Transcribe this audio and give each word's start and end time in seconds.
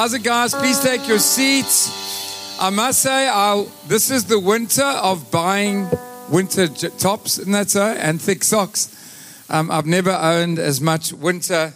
It, 0.00 0.22
guys? 0.22 0.54
Please 0.54 0.80
take 0.80 1.06
your 1.06 1.18
seats. 1.18 2.58
I 2.58 2.70
must 2.70 3.02
say, 3.02 3.28
I'll, 3.28 3.64
this 3.86 4.10
is 4.10 4.24
the 4.24 4.40
winter 4.40 4.82
of 4.82 5.30
buying 5.30 5.90
winter 6.30 6.68
j- 6.68 6.88
tops, 6.98 7.38
isn't 7.38 7.52
that 7.52 7.68
so? 7.68 7.84
And 7.84 8.20
thick 8.20 8.42
socks. 8.42 9.44
Um, 9.50 9.70
I've 9.70 9.84
never 9.84 10.10
owned 10.10 10.58
as 10.58 10.80
much 10.80 11.12
winter 11.12 11.74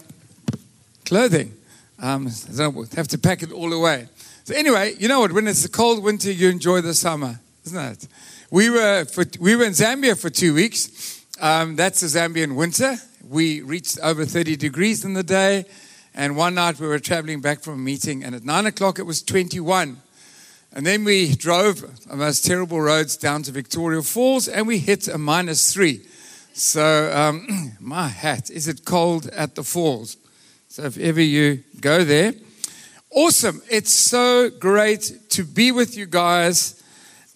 clothing. 1.05 1.53
Um, 2.01 2.27
I 2.59 2.71
have 2.97 3.09
to 3.09 3.19
pack 3.19 3.43
it 3.43 3.53
all 3.53 3.75
away. 3.75 4.09
So 4.45 4.55
anyway, 4.55 4.95
you 4.99 5.07
know 5.07 5.21
what? 5.21 5.33
When 5.33 5.47
it's 5.47 5.65
a 5.67 5.71
cold 5.71 6.03
winter, 6.03 6.33
you 6.33 6.49
enjoy 6.49 6.81
the 6.81 6.95
summer, 6.95 7.39
isn't 7.67 7.79
it? 7.79 8.09
We 8.51 8.71
were 8.71 9.05
for, 9.05 9.27
we 9.39 9.55
were 9.55 9.65
in 9.65 9.73
Zambia 9.73 10.19
for 10.19 10.31
two 10.31 10.55
weeks. 10.55 11.23
Um, 11.43 11.77
that's 11.77 12.01
the 12.01 12.07
Zambian 12.07 12.57
winter. 12.57 12.97
We 13.29 13.61
reached 13.61 13.99
over 14.03 14.25
30 14.25 14.57
degrees 14.57 15.05
in 15.05 15.13
the 15.13 15.23
day. 15.23 15.67
And 16.17 16.37
one 16.37 16.55
night 16.55 16.79
we 16.79 16.87
were 16.87 17.01
traveling 17.01 17.41
back 17.41 17.61
from 17.61 17.75
a 17.75 17.79
meeting, 17.79 18.23
and 18.23 18.37
at 18.37 18.45
nine 18.45 18.67
o'clock 18.67 19.01
it 19.01 19.03
was 19.03 19.21
21. 19.23 20.01
And 20.73 20.87
then 20.87 21.03
we 21.05 21.35
drove 21.35 22.07
the 22.07 22.17
most 22.17 22.45
terrible 22.45 22.81
roads 22.81 23.17
down 23.17 23.43
to 23.45 23.53
Victoria 23.53 24.01
Falls, 24.03 24.47
and 24.47 24.67
we 24.67 24.79
hit 24.79 25.09
a 25.09 25.19
minus 25.19 25.73
three. 25.73 26.07
So, 26.53 27.13
um, 27.13 27.73
my 27.81 28.07
hat, 28.07 28.49
is 28.49 28.69
it 28.69 28.85
cold 28.85 29.27
at 29.29 29.57
the 29.57 29.65
falls? 29.65 30.17
So, 30.69 30.85
if 30.85 30.99
ever 30.99 31.21
you 31.21 31.65
go 31.81 32.05
there, 32.05 32.35
awesome. 33.11 33.61
It's 33.69 33.93
so 33.93 34.51
great 34.51 35.13
to 35.31 35.45
be 35.45 35.73
with 35.73 35.97
you 35.97 36.07
guys. 36.07 36.81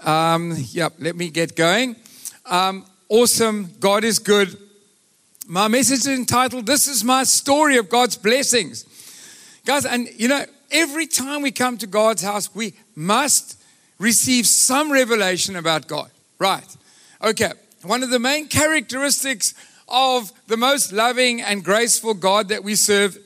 Um, 0.00 0.54
yep, 0.56 0.94
let 1.00 1.16
me 1.16 1.30
get 1.30 1.56
going. 1.56 1.96
Um, 2.46 2.86
awesome. 3.08 3.72
God 3.80 4.04
is 4.04 4.20
good. 4.20 4.56
My 5.50 5.66
message 5.66 6.00
is 6.00 6.08
entitled, 6.08 6.66
This 6.66 6.86
is 6.86 7.02
My 7.02 7.24
Story 7.24 7.78
of 7.78 7.88
God's 7.88 8.18
Blessings. 8.18 8.84
Guys, 9.64 9.86
and 9.86 10.06
you 10.14 10.28
know, 10.28 10.44
every 10.70 11.06
time 11.06 11.40
we 11.40 11.50
come 11.52 11.78
to 11.78 11.86
God's 11.86 12.20
house, 12.20 12.54
we 12.54 12.74
must 12.94 13.58
receive 13.98 14.46
some 14.46 14.92
revelation 14.92 15.56
about 15.56 15.88
God. 15.88 16.10
Right. 16.38 16.76
Okay. 17.24 17.52
One 17.82 18.02
of 18.02 18.10
the 18.10 18.18
main 18.18 18.48
characteristics 18.48 19.54
of 19.88 20.30
the 20.48 20.58
most 20.58 20.92
loving 20.92 21.40
and 21.40 21.64
graceful 21.64 22.12
God 22.12 22.50
that 22.50 22.62
we 22.62 22.74
serve 22.74 23.16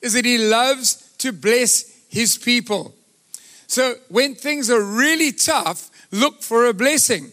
is 0.00 0.14
that 0.14 0.24
He 0.24 0.38
loves 0.38 1.14
to 1.18 1.32
bless 1.32 1.84
His 2.08 2.38
people. 2.38 2.92
So 3.68 3.94
when 4.08 4.34
things 4.34 4.68
are 4.68 4.82
really 4.82 5.30
tough, 5.30 5.90
look 6.10 6.42
for 6.42 6.66
a 6.66 6.74
blessing. 6.74 7.30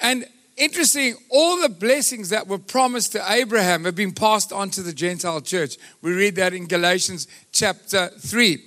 And 0.00 0.24
interesting, 0.58 1.14
all 1.30 1.60
the 1.60 1.68
blessings 1.68 2.30
that 2.30 2.46
were 2.46 2.58
promised 2.58 3.12
to 3.12 3.32
Abraham 3.32 3.84
have 3.84 3.94
been 3.94 4.12
passed 4.12 4.52
on 4.52 4.70
to 4.70 4.82
the 4.82 4.92
Gentile 4.92 5.40
church. 5.40 5.76
We 6.02 6.12
read 6.12 6.36
that 6.36 6.52
in 6.52 6.66
Galatians 6.66 7.28
chapter 7.52 8.08
3. 8.08 8.62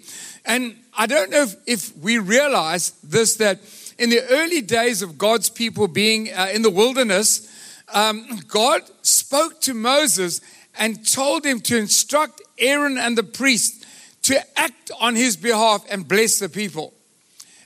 And 0.45 0.75
I 0.97 1.05
don't 1.05 1.29
know 1.29 1.43
if, 1.43 1.55
if 1.67 1.97
we 1.97 2.17
realize 2.17 2.91
this 3.03 3.35
that 3.37 3.59
in 3.97 4.09
the 4.09 4.21
early 4.29 4.61
days 4.61 5.01
of 5.01 5.17
God's 5.17 5.49
people 5.49 5.87
being 5.87 6.33
uh, 6.33 6.49
in 6.51 6.61
the 6.61 6.69
wilderness, 6.69 7.47
um, 7.93 8.39
God 8.47 8.81
spoke 9.01 9.61
to 9.61 9.73
Moses 9.73 10.41
and 10.79 11.07
told 11.07 11.45
him 11.45 11.59
to 11.61 11.77
instruct 11.77 12.41
Aaron 12.57 12.97
and 12.97 13.17
the 13.17 13.23
priest 13.23 13.85
to 14.23 14.39
act 14.59 14.91
on 14.99 15.15
his 15.15 15.35
behalf 15.35 15.85
and 15.89 16.07
bless 16.07 16.39
the 16.39 16.49
people. 16.49 16.93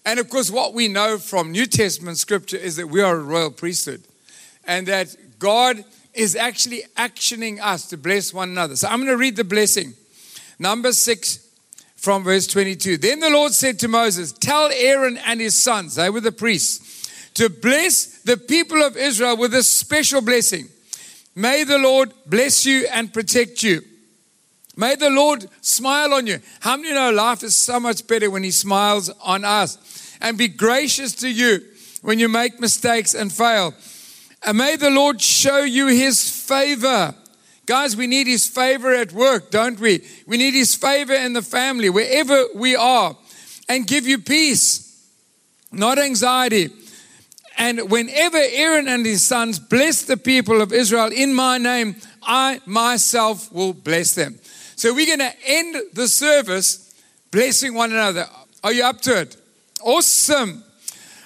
And 0.05 0.19
of 0.19 0.29
course, 0.29 0.51
what 0.51 0.73
we 0.73 0.87
know 0.87 1.17
from 1.17 1.51
New 1.51 1.65
Testament 1.65 2.17
scripture 2.17 2.57
is 2.57 2.75
that 2.75 2.87
we 2.87 3.01
are 3.01 3.15
a 3.15 3.23
royal 3.23 3.51
priesthood 3.51 4.03
and 4.67 4.87
that 4.87 5.15
God 5.39 5.83
is 6.13 6.35
actually 6.35 6.83
actioning 6.95 7.59
us 7.61 7.87
to 7.89 7.97
bless 7.97 8.33
one 8.33 8.49
another. 8.49 8.75
So 8.75 8.87
I'm 8.87 8.99
going 8.99 9.09
to 9.09 9.17
read 9.17 9.35
the 9.35 9.43
blessing. 9.43 9.93
Number 10.59 10.93
six 10.93 11.45
from 11.95 12.23
verse 12.23 12.47
22. 12.47 12.97
Then 12.97 13.19
the 13.19 13.29
Lord 13.29 13.51
said 13.51 13.79
to 13.79 13.87
Moses, 13.87 14.31
Tell 14.31 14.69
Aaron 14.71 15.17
and 15.25 15.41
his 15.41 15.55
sons, 15.59 15.95
they 15.95 16.09
were 16.09 16.21
the 16.21 16.31
priests, 16.31 17.31
to 17.33 17.49
bless 17.49 18.21
the 18.21 18.37
people 18.37 18.81
of 18.81 18.95
Israel 18.95 19.37
with 19.37 19.53
a 19.53 19.63
special 19.63 20.21
blessing. 20.21 20.67
May 21.35 21.65
the 21.65 21.77
Lord 21.77 22.13
bless 22.25 22.65
you 22.65 22.87
and 22.93 23.11
protect 23.11 23.61
you. 23.61 23.81
May 24.77 24.95
the 24.95 25.09
Lord 25.09 25.45
smile 25.61 26.13
on 26.13 26.27
you. 26.27 26.39
How 26.59 26.77
many 26.77 26.93
know 26.93 27.11
life 27.11 27.43
is 27.43 27.55
so 27.55 27.79
much 27.79 28.07
better 28.07 28.29
when 28.29 28.43
He 28.43 28.51
smiles 28.51 29.09
on 29.21 29.43
us? 29.43 29.77
And 30.21 30.37
be 30.37 30.47
gracious 30.47 31.13
to 31.15 31.29
you 31.29 31.59
when 32.01 32.19
you 32.19 32.29
make 32.29 32.59
mistakes 32.59 33.13
and 33.13 33.31
fail. 33.31 33.73
And 34.45 34.59
may 34.59 34.75
the 34.75 34.91
Lord 34.91 35.21
show 35.21 35.63
you 35.63 35.87
his 35.87 36.29
favor. 36.29 37.15
Guys, 37.65 37.97
we 37.97 38.05
need 38.05 38.27
his 38.27 38.45
favor 38.45 38.93
at 38.93 39.11
work, 39.11 39.49
don't 39.49 39.79
we? 39.79 40.05
We 40.27 40.37
need 40.37 40.53
his 40.53 40.75
favor 40.75 41.13
in 41.13 41.33
the 41.33 41.41
family, 41.41 41.89
wherever 41.89 42.45
we 42.53 42.75
are, 42.75 43.17
and 43.67 43.87
give 43.87 44.05
you 44.05 44.19
peace, 44.19 45.09
not 45.71 45.97
anxiety. 45.97 46.69
And 47.57 47.89
whenever 47.89 48.37
Aaron 48.37 48.87
and 48.87 49.03
his 49.03 49.25
sons 49.25 49.57
bless 49.57 50.03
the 50.03 50.17
people 50.17 50.61
of 50.61 50.71
Israel 50.71 51.11
in 51.11 51.33
my 51.33 51.57
name, 51.57 51.95
I 52.21 52.61
myself 52.67 53.51
will 53.51 53.73
bless 53.73 54.13
them. 54.13 54.37
So 54.75 54.93
we're 54.93 55.17
going 55.17 55.31
to 55.31 55.35
end 55.45 55.75
the 55.93 56.07
service 56.07 56.93
blessing 57.31 57.73
one 57.73 57.91
another. 57.91 58.27
Are 58.63 58.73
you 58.73 58.83
up 58.83 59.01
to 59.01 59.21
it? 59.21 59.37
Awesome. 59.81 60.63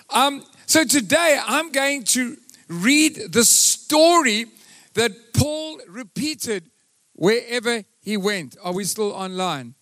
Um, 0.10 0.46
so 0.68 0.86
today 0.86 1.40
I'm 1.46 1.72
going 1.72 2.04
to 2.06 2.38
read 2.70 3.16
the 3.32 3.44
story 3.44 4.46
that 4.94 5.34
Paul 5.34 5.80
repeated 5.88 6.70
wherever 7.14 7.84
he 8.02 8.16
went. 8.16 8.56
Are 8.64 8.74
we 8.74 8.84
still 8.84 9.12
online? 9.12 9.76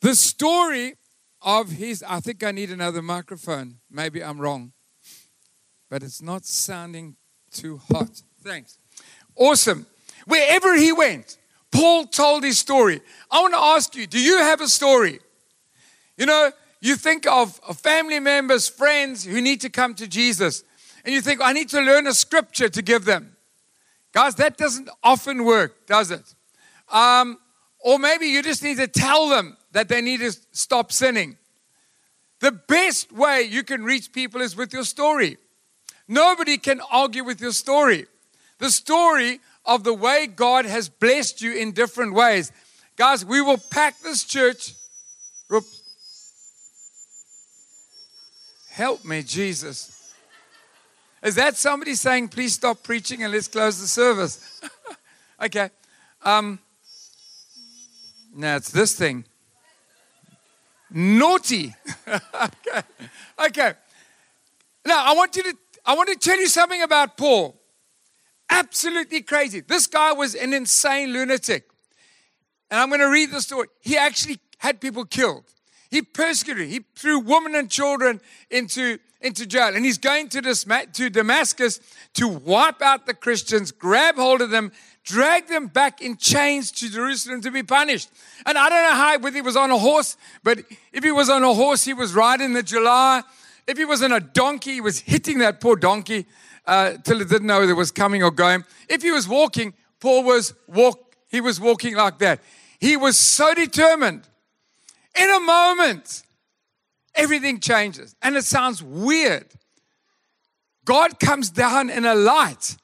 The 0.00 0.14
story 0.14 0.96
of 1.40 1.70
his, 1.70 2.04
I 2.06 2.20
think 2.20 2.42
I 2.42 2.50
need 2.50 2.70
another 2.70 3.02
microphone. 3.02 3.76
Maybe 3.90 4.22
I'm 4.22 4.40
wrong, 4.40 4.72
but 5.88 6.02
it's 6.02 6.20
not 6.20 6.44
sounding 6.44 7.16
too 7.50 7.80
hot. 7.90 8.22
Thanks. 8.42 8.78
Awesome. 9.36 9.86
Wherever 10.26 10.76
he 10.76 10.92
went, 10.92 11.38
Paul 11.70 12.06
told 12.06 12.44
his 12.44 12.58
story. 12.58 13.00
I 13.30 13.40
want 13.40 13.54
to 13.54 13.60
ask 13.60 13.94
you 13.96 14.06
do 14.06 14.20
you 14.20 14.38
have 14.38 14.60
a 14.60 14.68
story? 14.68 15.20
You 16.16 16.26
know, 16.26 16.52
you 16.80 16.96
think 16.96 17.26
of, 17.26 17.58
family 17.78 18.20
members, 18.20 18.68
friends 18.68 19.24
who 19.24 19.40
need 19.40 19.60
to 19.62 19.70
come 19.70 19.94
to 19.94 20.06
Jesus 20.08 20.64
and 21.04 21.14
you 21.14 21.20
think, 21.20 21.40
I 21.42 21.52
need 21.52 21.68
to 21.70 21.80
learn 21.80 22.06
a 22.06 22.14
scripture 22.14 22.68
to 22.68 22.82
give 22.82 23.04
them. 23.04 23.36
Guys, 24.12 24.34
that 24.36 24.56
doesn't 24.56 24.88
often 25.02 25.44
work, 25.44 25.86
does 25.86 26.10
it? 26.10 26.34
Um, 26.90 27.38
or 27.80 27.98
maybe 27.98 28.26
you 28.26 28.42
just 28.42 28.62
need 28.62 28.76
to 28.76 28.86
tell 28.86 29.28
them 29.28 29.56
that 29.72 29.88
they 29.88 30.00
need 30.00 30.20
to 30.20 30.32
stop 30.52 30.92
sinning. 30.92 31.36
The 32.40 32.52
best 32.52 33.12
way 33.12 33.42
you 33.42 33.62
can 33.62 33.84
reach 33.84 34.12
people 34.12 34.40
is 34.40 34.54
with 34.54 34.72
your 34.72 34.84
story. 34.84 35.38
Nobody 36.08 36.58
can 36.58 36.80
argue 36.90 37.24
with 37.24 37.40
your 37.40 37.52
story. 37.52 38.06
The 38.58 38.70
story 38.70 39.40
of 39.64 39.84
the 39.84 39.94
way 39.94 40.26
God 40.26 40.66
has 40.66 40.88
blessed 40.88 41.40
you 41.40 41.54
in 41.54 41.72
different 41.72 42.14
ways. 42.14 42.52
Guys, 42.96 43.24
we 43.24 43.40
will 43.40 43.58
pack 43.70 43.98
this 44.00 44.24
church. 44.24 44.74
Help 48.70 49.04
me, 49.04 49.22
Jesus. 49.22 50.01
Is 51.22 51.36
that 51.36 51.56
somebody 51.56 51.94
saying, 51.94 52.28
please 52.28 52.54
stop 52.54 52.82
preaching 52.82 53.22
and 53.22 53.32
let's 53.32 53.48
close 53.48 53.80
the 53.80 53.86
service? 53.86 54.60
okay. 55.42 55.70
Um, 56.22 56.58
now 58.34 58.56
it's 58.56 58.70
this 58.70 58.94
thing. 58.94 59.24
Naughty. 60.90 61.74
okay. 62.08 62.82
Okay. 63.46 63.72
Now 64.84 65.04
I 65.04 65.14
want 65.14 65.36
you 65.36 65.42
to 65.44 65.56
I 65.84 65.94
want 65.94 66.08
to 66.08 66.16
tell 66.16 66.38
you 66.38 66.48
something 66.48 66.82
about 66.82 67.16
Paul. 67.16 67.58
Absolutely 68.50 69.22
crazy. 69.22 69.60
This 69.60 69.86
guy 69.86 70.12
was 70.12 70.34
an 70.34 70.52
insane 70.52 71.12
lunatic. 71.12 71.68
And 72.70 72.80
I'm 72.80 72.88
going 72.88 73.00
to 73.00 73.10
read 73.10 73.30
the 73.30 73.40
story. 73.40 73.68
He 73.80 73.96
actually 73.96 74.38
had 74.58 74.80
people 74.80 75.04
killed. 75.04 75.44
He 75.92 76.00
persecuted. 76.00 76.68
He 76.68 76.80
threw 76.96 77.20
women 77.20 77.54
and 77.54 77.70
children 77.70 78.20
into 78.50 78.98
into 79.20 79.46
jail. 79.46 79.76
And 79.76 79.84
he's 79.84 79.98
going 79.98 80.30
to, 80.30 80.40
this 80.40 80.64
to 80.64 81.10
Damascus 81.10 81.78
to 82.14 82.26
wipe 82.26 82.82
out 82.82 83.06
the 83.06 83.14
Christians, 83.14 83.70
grab 83.70 84.16
hold 84.16 84.40
of 84.40 84.50
them, 84.50 84.72
drag 85.04 85.46
them 85.48 85.68
back 85.68 86.00
in 86.00 86.16
chains 86.16 86.72
to 86.72 86.90
Jerusalem 86.90 87.40
to 87.42 87.50
be 87.50 87.62
punished. 87.62 88.08
And 88.46 88.58
I 88.58 88.68
don't 88.68 88.82
know 88.82 88.96
how, 88.96 89.18
whether 89.18 89.36
he 89.36 89.42
was 89.42 89.54
on 89.54 89.70
a 89.70 89.78
horse, 89.78 90.16
but 90.42 90.60
if 90.92 91.04
he 91.04 91.12
was 91.12 91.30
on 91.30 91.44
a 91.44 91.54
horse, 91.54 91.84
he 91.84 91.94
was 91.94 92.14
riding 92.14 92.52
the 92.54 92.62
July. 92.62 93.22
If 93.68 93.78
he 93.78 93.84
was 93.84 94.02
on 94.02 94.12
a 94.12 94.20
donkey, 94.20 94.72
he 94.72 94.80
was 94.80 94.98
hitting 95.00 95.38
that 95.38 95.60
poor 95.60 95.76
donkey 95.76 96.26
uh, 96.66 96.94
till 97.04 97.20
it 97.20 97.28
didn't 97.28 97.46
know 97.46 97.60
whether 97.60 97.72
it 97.72 97.76
was 97.76 97.92
coming 97.92 98.22
or 98.24 98.30
going. 98.30 98.64
If 98.88 99.02
he 99.02 99.12
was 99.12 99.28
walking, 99.28 99.74
Paul 100.00 100.24
was 100.24 100.54
walk. 100.66 101.14
He 101.28 101.40
was 101.40 101.60
walking 101.60 101.94
like 101.94 102.18
that. 102.18 102.40
He 102.80 102.96
was 102.96 103.16
so 103.16 103.54
determined. 103.54 104.26
In 105.18 105.30
a 105.30 105.40
moment, 105.40 106.22
everything 107.14 107.60
changes. 107.60 108.14
And 108.22 108.36
it 108.36 108.44
sounds 108.44 108.82
weird. 108.82 109.46
God 110.84 111.20
comes 111.20 111.50
down 111.50 111.90
in 111.90 112.04
a 112.04 112.14
light, 112.14 112.76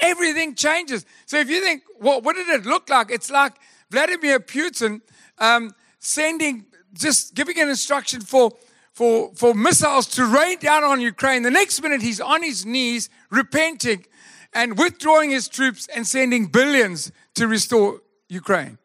everything 0.00 0.54
changes. 0.54 1.06
So 1.26 1.38
if 1.38 1.48
you 1.48 1.62
think, 1.62 1.82
well, 2.00 2.20
what 2.20 2.34
did 2.34 2.48
it 2.48 2.66
look 2.66 2.88
like? 2.88 3.10
It's 3.10 3.30
like 3.30 3.52
Vladimir 3.90 4.40
Putin 4.40 5.00
um, 5.38 5.74
sending 5.98 6.66
just 6.94 7.34
giving 7.34 7.58
an 7.60 7.68
instruction 7.68 8.20
for, 8.20 8.52
for, 8.92 9.30
for 9.34 9.54
missiles 9.54 10.06
to 10.06 10.24
rain 10.24 10.58
down 10.58 10.82
on 10.82 11.00
Ukraine. 11.00 11.42
The 11.42 11.50
next 11.50 11.82
minute, 11.82 12.02
he's 12.02 12.20
on 12.20 12.42
his 12.42 12.64
knees, 12.64 13.10
repenting 13.30 14.06
and 14.52 14.78
withdrawing 14.78 15.30
his 15.30 15.48
troops 15.48 15.86
and 15.94 16.06
sending 16.06 16.46
billions 16.46 17.12
to 17.34 17.46
restore 17.46 18.00
Ukraine. 18.28 18.78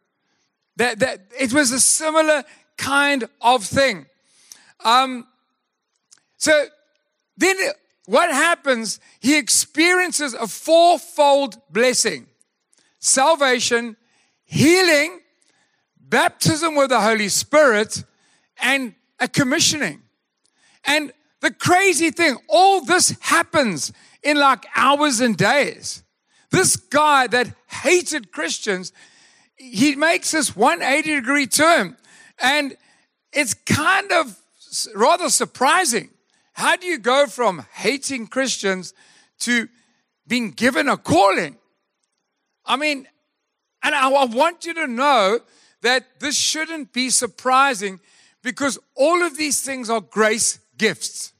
That, 0.75 0.99
that, 0.99 1.21
it 1.39 1.53
was 1.53 1.71
a 1.71 1.79
similar 1.79 2.44
kind 2.77 3.27
of 3.41 3.63
thing. 3.63 4.06
Um, 4.83 5.27
so 6.38 6.65
then 7.38 7.56
what 8.06 8.31
happens? 8.31 9.00
He 9.19 9.38
experiences 9.38 10.33
a 10.33 10.47
fourfold 10.47 11.57
blessing 11.69 12.27
salvation, 13.00 13.97
healing, 14.44 15.21
baptism 16.00 16.75
with 16.75 16.89
the 16.89 17.01
Holy 17.01 17.29
Spirit, 17.29 18.03
and 18.62 18.94
a 19.19 19.27
commissioning. 19.27 20.01
And 20.85 21.12
the 21.39 21.51
crazy 21.51 22.12
thing, 22.12 22.38
all 22.47 22.85
this 22.85 23.15
happens 23.21 23.91
in 24.21 24.38
like 24.38 24.65
hours 24.75 25.19
and 25.19 25.35
days. 25.35 26.03
This 26.51 26.75
guy 26.75 27.27
that 27.27 27.53
hated 27.68 28.31
Christians, 28.31 28.94
he 29.56 29.95
makes 29.95 30.31
this 30.31 30.56
180 30.56 31.15
degree 31.15 31.47
turn. 31.47 31.97
And 32.41 32.75
it's 33.31 33.53
kind 33.53 34.11
of 34.11 34.38
rather 34.95 35.29
surprising. 35.29 36.09
How 36.53 36.75
do 36.75 36.88
you 36.88 36.97
go 36.97 37.27
from 37.27 37.65
hating 37.73 38.27
Christians 38.27 38.93
to 39.39 39.67
being 40.27 40.51
given 40.51 40.89
a 40.89 40.97
calling? 40.97 41.57
I 42.65 42.75
mean, 42.75 43.07
and 43.83 43.95
I, 43.95 44.07
want 44.25 44.65
you 44.65 44.73
to 44.75 44.88
know 44.88 45.39
that 45.81 46.19
this 46.19 46.38
shouldn't 46.38 46.93
be 46.93 47.09
surprising 47.09 47.99
because 48.44 48.77
all 48.95 49.23
of 49.23 49.37
these 49.37 49.61
things 49.61 49.89
are 49.89 50.01
grace 50.01 50.59
gifts. 50.77 51.33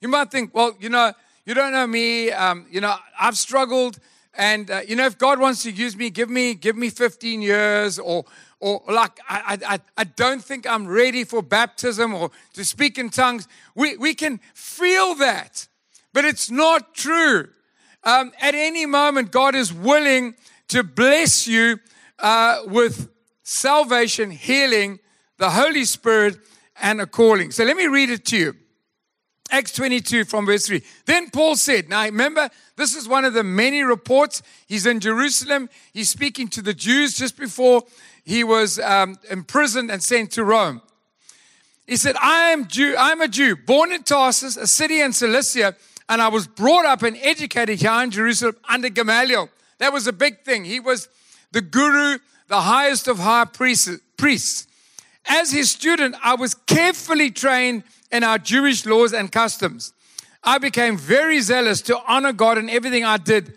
You 0.00 0.08
might 0.08 0.30
think, 0.30 0.54
well, 0.54 0.76
you 0.78 0.88
know, 0.88 1.12
you 1.44 1.54
don't 1.54 1.72
know 1.72 1.86
me. 1.86 2.30
Um, 2.30 2.66
you 2.70 2.80
know, 2.80 2.94
I've 3.18 3.36
struggled, 3.36 3.98
and 4.34 4.70
uh, 4.70 4.80
you 4.86 4.94
know, 4.94 5.06
if 5.06 5.18
God 5.18 5.40
wants 5.40 5.62
to 5.64 5.72
use 5.72 5.96
me, 5.96 6.10
give 6.10 6.30
me, 6.30 6.54
give 6.54 6.76
me 6.76 6.90
15 6.90 7.42
years, 7.42 7.98
or, 7.98 8.24
or 8.60 8.82
like, 8.88 9.18
I, 9.28 9.58
I, 9.66 9.80
I 9.96 10.04
don't 10.04 10.42
think 10.42 10.66
I'm 10.66 10.86
ready 10.86 11.24
for 11.24 11.42
baptism 11.42 12.12
or 12.12 12.30
to 12.54 12.64
speak 12.64 12.98
in 12.98 13.10
tongues. 13.10 13.46
We, 13.74 13.96
we 13.96 14.14
can 14.14 14.40
feel 14.54 15.14
that, 15.16 15.68
but 16.12 16.24
it's 16.24 16.50
not 16.50 16.94
true. 16.94 17.48
Um, 18.04 18.32
at 18.40 18.54
any 18.54 18.86
moment, 18.86 19.30
God 19.30 19.54
is 19.54 19.72
willing 19.72 20.34
to 20.68 20.82
bless 20.82 21.46
you 21.46 21.78
uh, 22.18 22.62
with 22.66 23.08
salvation, 23.42 24.30
healing, 24.30 24.98
the 25.38 25.50
Holy 25.50 25.84
Spirit, 25.84 26.38
and 26.80 27.00
a 27.00 27.06
calling. 27.06 27.50
So 27.50 27.64
let 27.64 27.76
me 27.76 27.86
read 27.86 28.10
it 28.10 28.24
to 28.26 28.36
you. 28.36 28.54
Acts 29.50 29.72
22 29.72 30.26
from 30.26 30.44
verse 30.44 30.66
3. 30.66 30.82
Then 31.06 31.30
Paul 31.30 31.56
said, 31.56 31.88
Now 31.88 32.04
remember, 32.04 32.50
this 32.76 32.94
is 32.94 33.08
one 33.08 33.24
of 33.24 33.32
the 33.32 33.42
many 33.42 33.82
reports. 33.82 34.42
He's 34.66 34.84
in 34.84 35.00
Jerusalem. 35.00 35.70
He's 35.94 36.10
speaking 36.10 36.48
to 36.48 36.62
the 36.62 36.74
Jews 36.74 37.16
just 37.16 37.36
before 37.36 37.82
he 38.28 38.44
was 38.44 38.78
um, 38.78 39.16
imprisoned 39.30 39.90
and 39.90 40.02
sent 40.02 40.32
to 40.32 40.44
Rome. 40.44 40.82
He 41.86 41.96
said, 41.96 42.14
I 42.20 42.50
am 42.50 42.68
Jew, 42.68 42.94
I'm 42.98 43.22
a 43.22 43.28
Jew, 43.28 43.56
born 43.56 43.90
in 43.90 44.02
Tarsus, 44.02 44.58
a 44.58 44.66
city 44.66 45.00
in 45.00 45.14
Cilicia, 45.14 45.74
and 46.10 46.20
I 46.20 46.28
was 46.28 46.46
brought 46.46 46.84
up 46.84 47.02
and 47.02 47.16
educated 47.22 47.80
here 47.80 48.02
in 48.02 48.10
Jerusalem 48.10 48.56
under 48.68 48.90
Gamaliel. 48.90 49.48
That 49.78 49.94
was 49.94 50.06
a 50.06 50.12
big 50.12 50.42
thing. 50.44 50.66
He 50.66 50.78
was 50.78 51.08
the 51.52 51.62
guru, 51.62 52.18
the 52.48 52.60
highest 52.60 53.08
of 53.08 53.18
high 53.18 53.46
priests. 53.46 54.66
As 55.24 55.50
his 55.50 55.70
student, 55.70 56.14
I 56.22 56.34
was 56.34 56.52
carefully 56.54 57.30
trained 57.30 57.84
in 58.12 58.24
our 58.24 58.36
Jewish 58.36 58.84
laws 58.84 59.14
and 59.14 59.32
customs. 59.32 59.94
I 60.44 60.58
became 60.58 60.98
very 60.98 61.40
zealous 61.40 61.80
to 61.82 61.98
honor 62.06 62.34
God 62.34 62.58
in 62.58 62.68
everything 62.68 63.06
I 63.06 63.16
did, 63.16 63.54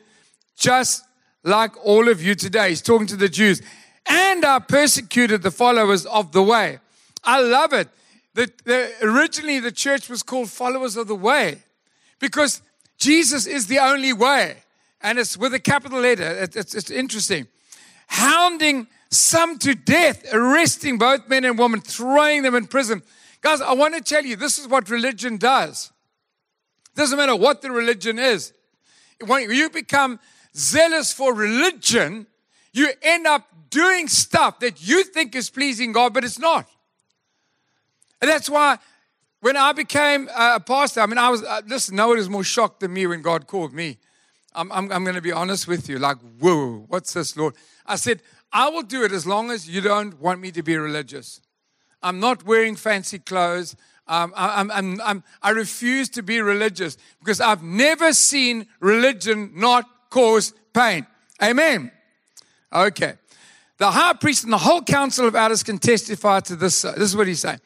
just 0.55 1.03
like 1.43 1.71
all 1.85 2.07
of 2.07 2.23
you 2.23 2.35
today. 2.35 2.69
He's 2.69 2.81
talking 2.81 3.07
to 3.07 3.17
the 3.17 3.27
Jews. 3.27 3.61
And 4.07 4.43
I 4.43 4.59
persecuted 4.59 5.41
the 5.41 5.51
followers 5.51 6.05
of 6.05 6.31
the 6.31 6.43
way. 6.43 6.79
I 7.23 7.41
love 7.41 7.73
it. 7.73 7.87
The, 8.33 8.51
the, 8.63 8.91
originally, 9.01 9.59
the 9.59 9.71
church 9.71 10.09
was 10.09 10.23
called 10.23 10.49
followers 10.49 10.95
of 10.95 11.07
the 11.07 11.15
way 11.15 11.59
because 12.19 12.61
Jesus 12.97 13.45
is 13.45 13.67
the 13.67 13.79
only 13.79 14.13
way. 14.13 14.57
And 15.01 15.19
it's 15.19 15.35
with 15.35 15.53
a 15.53 15.59
capital 15.59 15.99
letter. 15.99 16.23
It, 16.23 16.55
it's, 16.55 16.75
it's 16.75 16.91
interesting. 16.91 17.47
Hounding 18.07 18.87
some 19.09 19.57
to 19.59 19.75
death, 19.75 20.33
arresting 20.33 20.97
both 20.97 21.27
men 21.27 21.43
and 21.43 21.57
women, 21.57 21.81
throwing 21.81 22.43
them 22.43 22.55
in 22.55 22.67
prison. 22.67 23.01
Guys, 23.41 23.59
I 23.59 23.73
want 23.73 23.95
to 23.95 24.01
tell 24.01 24.23
you 24.23 24.35
this 24.35 24.57
is 24.57 24.67
what 24.67 24.89
religion 24.89 25.37
does. 25.37 25.91
Doesn't 26.95 27.17
matter 27.17 27.35
what 27.35 27.61
the 27.61 27.71
religion 27.71 28.19
is. 28.19 28.53
When 29.25 29.49
you 29.49 29.69
become 29.69 30.19
zealous 30.55 31.13
for 31.13 31.33
religion, 31.33 32.27
you 32.73 32.91
end 33.01 33.27
up 33.27 33.50
doing 33.71 34.07
stuff 34.07 34.59
that 34.59 34.85
you 34.85 35.03
think 35.03 35.35
is 35.35 35.49
pleasing 35.49 35.91
God, 35.91 36.13
but 36.13 36.23
it's 36.23 36.39
not. 36.39 36.69
And 38.21 38.29
that's 38.29 38.49
why 38.49 38.77
when 39.39 39.57
I 39.57 39.73
became 39.73 40.29
a 40.35 40.59
pastor, 40.59 41.01
I 41.01 41.07
mean, 41.07 41.17
I 41.17 41.29
was, 41.29 41.43
uh, 41.43 41.61
listen, 41.65 41.95
no 41.95 42.09
one 42.09 42.19
is 42.19 42.29
more 42.29 42.43
shocked 42.43 42.81
than 42.81 42.93
me 42.93 43.07
when 43.07 43.23
God 43.23 43.47
called 43.47 43.73
me. 43.73 43.97
I'm, 44.53 44.71
I'm, 44.71 44.91
I'm 44.91 45.03
going 45.03 45.15
to 45.15 45.21
be 45.21 45.31
honest 45.31 45.67
with 45.67 45.89
you, 45.89 45.97
like, 45.97 46.17
whoa, 46.39 46.85
what's 46.87 47.13
this, 47.13 47.35
Lord? 47.35 47.55
I 47.85 47.95
said, 47.95 48.21
I 48.53 48.69
will 48.69 48.83
do 48.83 49.03
it 49.03 49.11
as 49.11 49.25
long 49.25 49.49
as 49.49 49.67
you 49.67 49.81
don't 49.81 50.19
want 50.19 50.41
me 50.41 50.51
to 50.51 50.61
be 50.61 50.77
religious. 50.77 51.41
I'm 52.03 52.19
not 52.19 52.45
wearing 52.45 52.75
fancy 52.75 53.17
clothes. 53.17 53.75
Um, 54.07 54.33
I, 54.35 54.59
I'm, 54.59 54.99
I'm, 55.01 55.23
i 55.41 55.49
refuse 55.51 56.09
to 56.09 56.21
be 56.21 56.41
religious 56.41 56.97
because 57.19 57.39
I've 57.39 57.63
never 57.63 58.13
seen 58.13 58.67
religion 58.79 59.53
not 59.55 59.85
cause 60.09 60.53
pain. 60.73 61.07
Amen. 61.41 61.91
Okay. 62.73 63.13
The 63.81 63.89
high 63.89 64.13
priest 64.13 64.43
and 64.43 64.53
the 64.53 64.59
whole 64.59 64.83
council 64.83 65.27
of 65.27 65.33
elders 65.33 65.63
can 65.63 65.79
testify 65.79 66.41
to 66.41 66.55
this. 66.55 66.85
Uh, 66.85 66.91
this 66.91 67.09
is 67.09 67.17
what 67.17 67.25
he's 67.25 67.39
saying. 67.39 67.61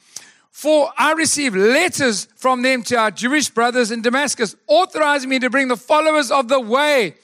For 0.50 0.90
I 0.98 1.12
received 1.12 1.58
letters 1.58 2.30
from 2.38 2.62
them 2.62 2.84
to 2.84 2.96
our 2.96 3.12
Jewish 3.12 3.50
brothers 3.50 3.92
in 3.92 4.02
Damascus, 4.02 4.56
authorizing 4.66 5.30
me 5.30 5.40
to 5.40 5.50
bring 5.50 5.68
the 5.68 5.76
followers 5.76 6.32
of 6.32 6.48
the 6.48 6.62
way 6.62 7.16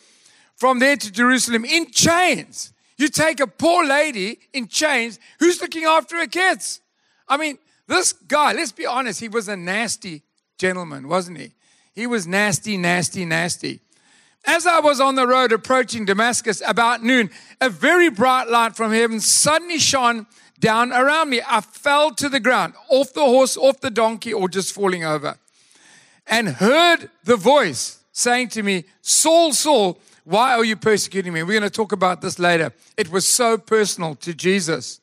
from 0.58 0.80
there 0.80 0.98
to 0.98 1.10
Jerusalem 1.10 1.64
in 1.64 1.90
chains. 1.92 2.74
You 2.98 3.08
take 3.08 3.40
a 3.40 3.48
poor 3.48 3.86
lady 3.86 4.40
in 4.52 4.68
chains 4.68 5.22
who's 5.40 5.62
looking 5.62 5.86
after 5.86 6.18
her 6.18 6.28
kids. 6.28 6.82
I 7.30 7.38
mean, 7.38 7.60
this 7.88 8.12
guy, 8.12 8.52
let's 8.52 8.74
be 8.74 8.86
honest, 8.86 9.22
he 9.22 9.30
was 9.30 9.48
a 9.48 9.56
nasty 9.56 10.22
gentleman, 10.58 11.08
wasn't 11.08 11.38
he? 11.38 11.54
He 11.94 12.08
was 12.08 12.28
nasty, 12.28 12.76
nasty, 12.76 13.24
nasty. 13.24 13.80
As 14.46 14.66
I 14.66 14.80
was 14.80 15.00
on 15.00 15.16
the 15.16 15.28
road 15.28 15.52
approaching 15.52 16.06
Damascus 16.06 16.62
about 16.66 17.04
noon, 17.04 17.30
a 17.60 17.70
very 17.70 18.10
bright 18.10 18.50
light 18.50 18.76
from 18.76 18.92
heaven 18.92 19.20
suddenly 19.20 19.78
shone 19.78 20.26
down 20.60 20.92
around 20.92 21.30
me. 21.30 21.42
I 21.48 21.62
fell 21.62 22.12
to 22.16 22.28
the 22.28 22.40
ground, 22.40 22.74
off 22.90 23.14
the 23.14 23.22
horse, 23.26 23.56
off 23.56 23.82
the 23.82 23.92
donkey, 23.92 24.34
or 24.34 24.50
just 24.50 24.74
falling 24.74 25.04
over, 25.04 25.38
and 26.28 26.50
heard 26.50 27.10
the 27.24 27.36
voice 27.36 28.00
saying 28.12 28.50
to 28.50 28.64
me, 28.64 28.86
Saul, 29.02 29.54
Saul, 29.54 30.00
why 30.24 30.54
are 30.54 30.66
you 30.66 30.76
persecuting 30.76 31.34
me? 31.34 31.44
We're 31.44 31.60
going 31.60 31.64
to 31.64 31.70
talk 31.70 31.92
about 31.92 32.22
this 32.22 32.38
later. 32.38 32.74
It 32.98 33.12
was 33.12 33.28
so 33.28 33.58
personal 33.58 34.16
to 34.16 34.34
Jesus. 34.34 35.02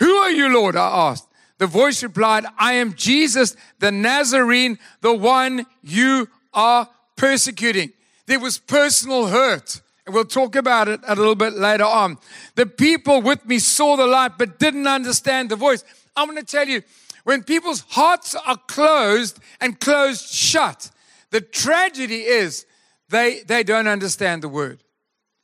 Who 0.00 0.12
are 0.12 0.30
you, 0.30 0.48
Lord? 0.48 0.76
I 0.76 1.10
asked. 1.10 1.28
The 1.58 1.66
voice 1.66 2.02
replied, 2.02 2.46
I 2.58 2.72
am 2.74 2.94
Jesus, 2.94 3.54
the 3.80 3.92
Nazarene, 3.92 4.78
the 5.02 5.14
one 5.14 5.66
you 5.82 6.28
are 6.54 6.88
persecuting. 7.16 7.92
There 8.30 8.38
was 8.38 8.58
personal 8.58 9.26
hurt. 9.26 9.80
And 10.06 10.14
we'll 10.14 10.24
talk 10.24 10.54
about 10.54 10.86
it 10.86 11.00
a 11.04 11.16
little 11.16 11.34
bit 11.34 11.54
later 11.54 11.82
on. 11.82 12.16
The 12.54 12.64
people 12.64 13.20
with 13.20 13.44
me 13.44 13.58
saw 13.58 13.96
the 13.96 14.06
light 14.06 14.38
but 14.38 14.60
didn't 14.60 14.86
understand 14.86 15.50
the 15.50 15.56
voice. 15.56 15.82
I'm 16.14 16.28
going 16.28 16.38
to 16.38 16.44
tell 16.44 16.68
you, 16.68 16.82
when 17.24 17.42
people's 17.42 17.80
hearts 17.88 18.36
are 18.36 18.56
closed 18.68 19.40
and 19.60 19.80
closed 19.80 20.32
shut, 20.32 20.92
the 21.30 21.40
tragedy 21.40 22.20
is 22.20 22.66
they, 23.08 23.40
they 23.40 23.64
don't 23.64 23.88
understand 23.88 24.44
the 24.44 24.48
word. 24.48 24.84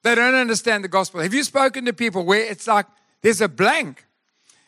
They 0.04 0.14
don't 0.14 0.36
understand 0.36 0.84
the 0.84 0.88
gospel. 0.88 1.20
Have 1.22 1.34
you 1.34 1.42
spoken 1.42 1.86
to 1.86 1.92
people 1.92 2.24
where 2.24 2.48
it's 2.48 2.68
like 2.68 2.86
there's 3.20 3.40
a 3.40 3.48
blank? 3.48 4.06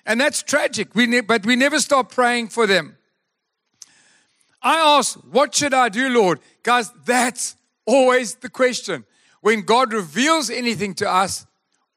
And 0.05 0.21
that's 0.21 0.43
tragic, 0.43 0.93
we 0.93 1.07
ne- 1.07 1.21
but 1.21 1.47
we 1.47 1.55
never 1.55 1.79
stop 1.79 2.11
praying 2.11 2.49
for 2.49 2.67
them. 2.67 2.97
I 4.61 4.77
ask, 4.99 5.15
What 5.31 5.55
should 5.55 5.73
I 5.73 5.89
do, 5.89 6.09
Lord? 6.09 6.41
Guys, 6.65 6.91
that's 7.07 7.55
always 7.89 8.35
the 8.37 8.51
question. 8.51 9.05
When 9.41 9.63
God 9.63 9.93
reveals 9.93 10.51
anything 10.51 10.95
to 10.95 11.11
us, 11.11 11.47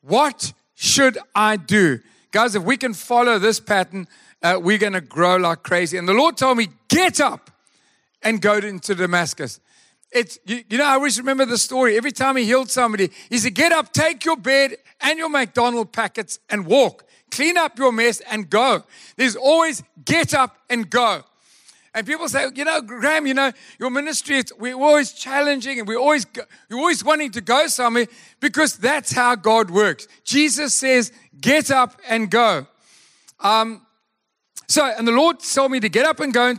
what 0.02 0.54
should 0.74 1.18
I 1.36 1.58
do? 1.58 2.00
Guys, 2.32 2.56
if 2.56 2.64
we 2.64 2.78
can 2.78 2.94
follow 2.94 3.38
this 3.38 3.60
pattern, 3.60 4.08
uh, 4.42 4.60
we're 4.62 4.78
going 4.78 4.94
to 4.94 5.02
grow 5.02 5.36
like 5.36 5.64
crazy. 5.64 5.98
And 5.98 6.08
the 6.08 6.14
Lord 6.14 6.38
told 6.38 6.58
me, 6.58 6.70
Get 6.88 7.20
up 7.20 7.52
and 8.24 8.42
go 8.42 8.56
into 8.58 8.96
Damascus. 8.96 9.60
It's, 10.12 10.40
you, 10.46 10.64
you 10.70 10.78
know, 10.78 10.86
I 10.86 10.94
always 10.94 11.18
remember 11.18 11.46
the 11.46 11.58
story. 11.58 11.98
Every 11.98 12.12
time 12.12 12.36
he 12.36 12.46
healed 12.46 12.70
somebody, 12.70 13.12
he 13.30 13.38
said, 13.38 13.54
Get 13.54 13.72
up, 13.72 13.92
take 13.92 14.24
your 14.24 14.38
bed 14.38 14.78
and 15.02 15.20
your 15.20 15.30
McDonald 15.30 15.92
packets 15.92 16.40
and 16.50 16.66
walk. 16.66 17.06
clean 17.32 17.58
up 17.58 17.78
your 17.78 17.92
mess 17.92 18.22
and 18.32 18.50
go. 18.50 18.84
There's 19.18 19.36
always 19.36 19.84
get 20.06 20.34
up 20.34 20.58
and 20.70 20.90
go. 20.90 21.24
And 21.94 22.08
people 22.08 22.30
say, 22.30 22.46
you 22.56 22.64
know, 22.64 22.80
Graham, 22.82 23.28
you 23.28 23.34
know, 23.34 23.52
your 23.78 23.90
ministry, 23.90 24.42
we're 24.58 24.76
always 24.76 25.12
challenging 25.12 25.80
and 25.80 25.88
we're 25.88 26.00
always, 26.00 26.26
you're 26.70 26.80
always 26.80 27.04
wanting 27.04 27.32
to 27.32 27.42
go 27.42 27.68
somewhere 27.68 28.08
because 28.40 28.78
that's 28.78 29.12
how 29.12 29.36
God 29.36 29.70
works. 29.70 30.08
Jesus 30.24 30.74
says, 30.74 31.12
get 31.42 31.70
up 31.70 32.00
and 32.08 32.32
go. 32.32 32.66
Um, 33.42 33.86
so, 34.68 34.86
and 34.86 35.06
the 35.06 35.12
Lord 35.12 35.40
told 35.42 35.72
me 35.72 35.82
to 35.82 35.90
get 35.90 36.06
up 36.06 36.22
and 36.22 36.34
go 36.34 36.56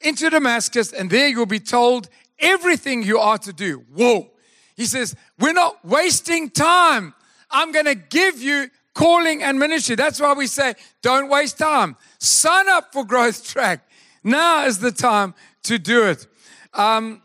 into 0.00 0.30
Damascus, 0.30 0.92
and 0.92 1.10
there 1.10 1.28
you'll 1.28 1.44
be 1.44 1.60
told 1.60 2.08
everything 2.38 3.02
you 3.02 3.18
are 3.18 3.38
to 3.38 3.52
do. 3.52 3.84
Whoa. 3.94 4.30
He 4.74 4.86
says, 4.86 5.14
we're 5.38 5.52
not 5.52 5.84
wasting 5.84 6.48
time. 6.48 7.12
I'm 7.50 7.72
going 7.72 7.84
to 7.84 7.94
give 7.94 8.40
you 8.40 8.70
calling 8.94 9.42
and 9.42 9.58
ministry. 9.58 9.96
That's 9.96 10.18
why 10.18 10.32
we 10.32 10.46
say, 10.46 10.74
don't 11.02 11.28
waste 11.28 11.58
time. 11.58 11.96
Sign 12.18 12.70
up 12.70 12.92
for 12.92 13.04
Growth 13.04 13.46
Track. 13.46 13.86
Now 14.24 14.64
is 14.66 14.78
the 14.78 14.92
time 14.92 15.34
to 15.64 15.78
do 15.78 16.06
it. 16.08 16.26
Um, 16.74 17.22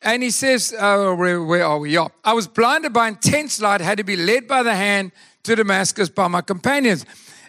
and 0.00 0.22
he 0.22 0.30
says, 0.30 0.72
uh, 0.78 1.14
where, 1.14 1.42
where, 1.42 1.64
are 1.64 1.78
we? 1.78 1.90
Yeah. 1.90 2.08
I 2.24 2.32
was 2.32 2.46
blinded 2.46 2.92
by 2.92 3.08
intense 3.08 3.60
light, 3.60 3.80
had 3.80 3.98
to 3.98 4.04
be 4.04 4.16
led 4.16 4.46
by 4.46 4.62
the 4.62 4.74
hand 4.74 5.12
to 5.42 5.56
Damascus 5.56 6.08
by 6.08 6.28
my 6.28 6.40
companions. 6.40 7.04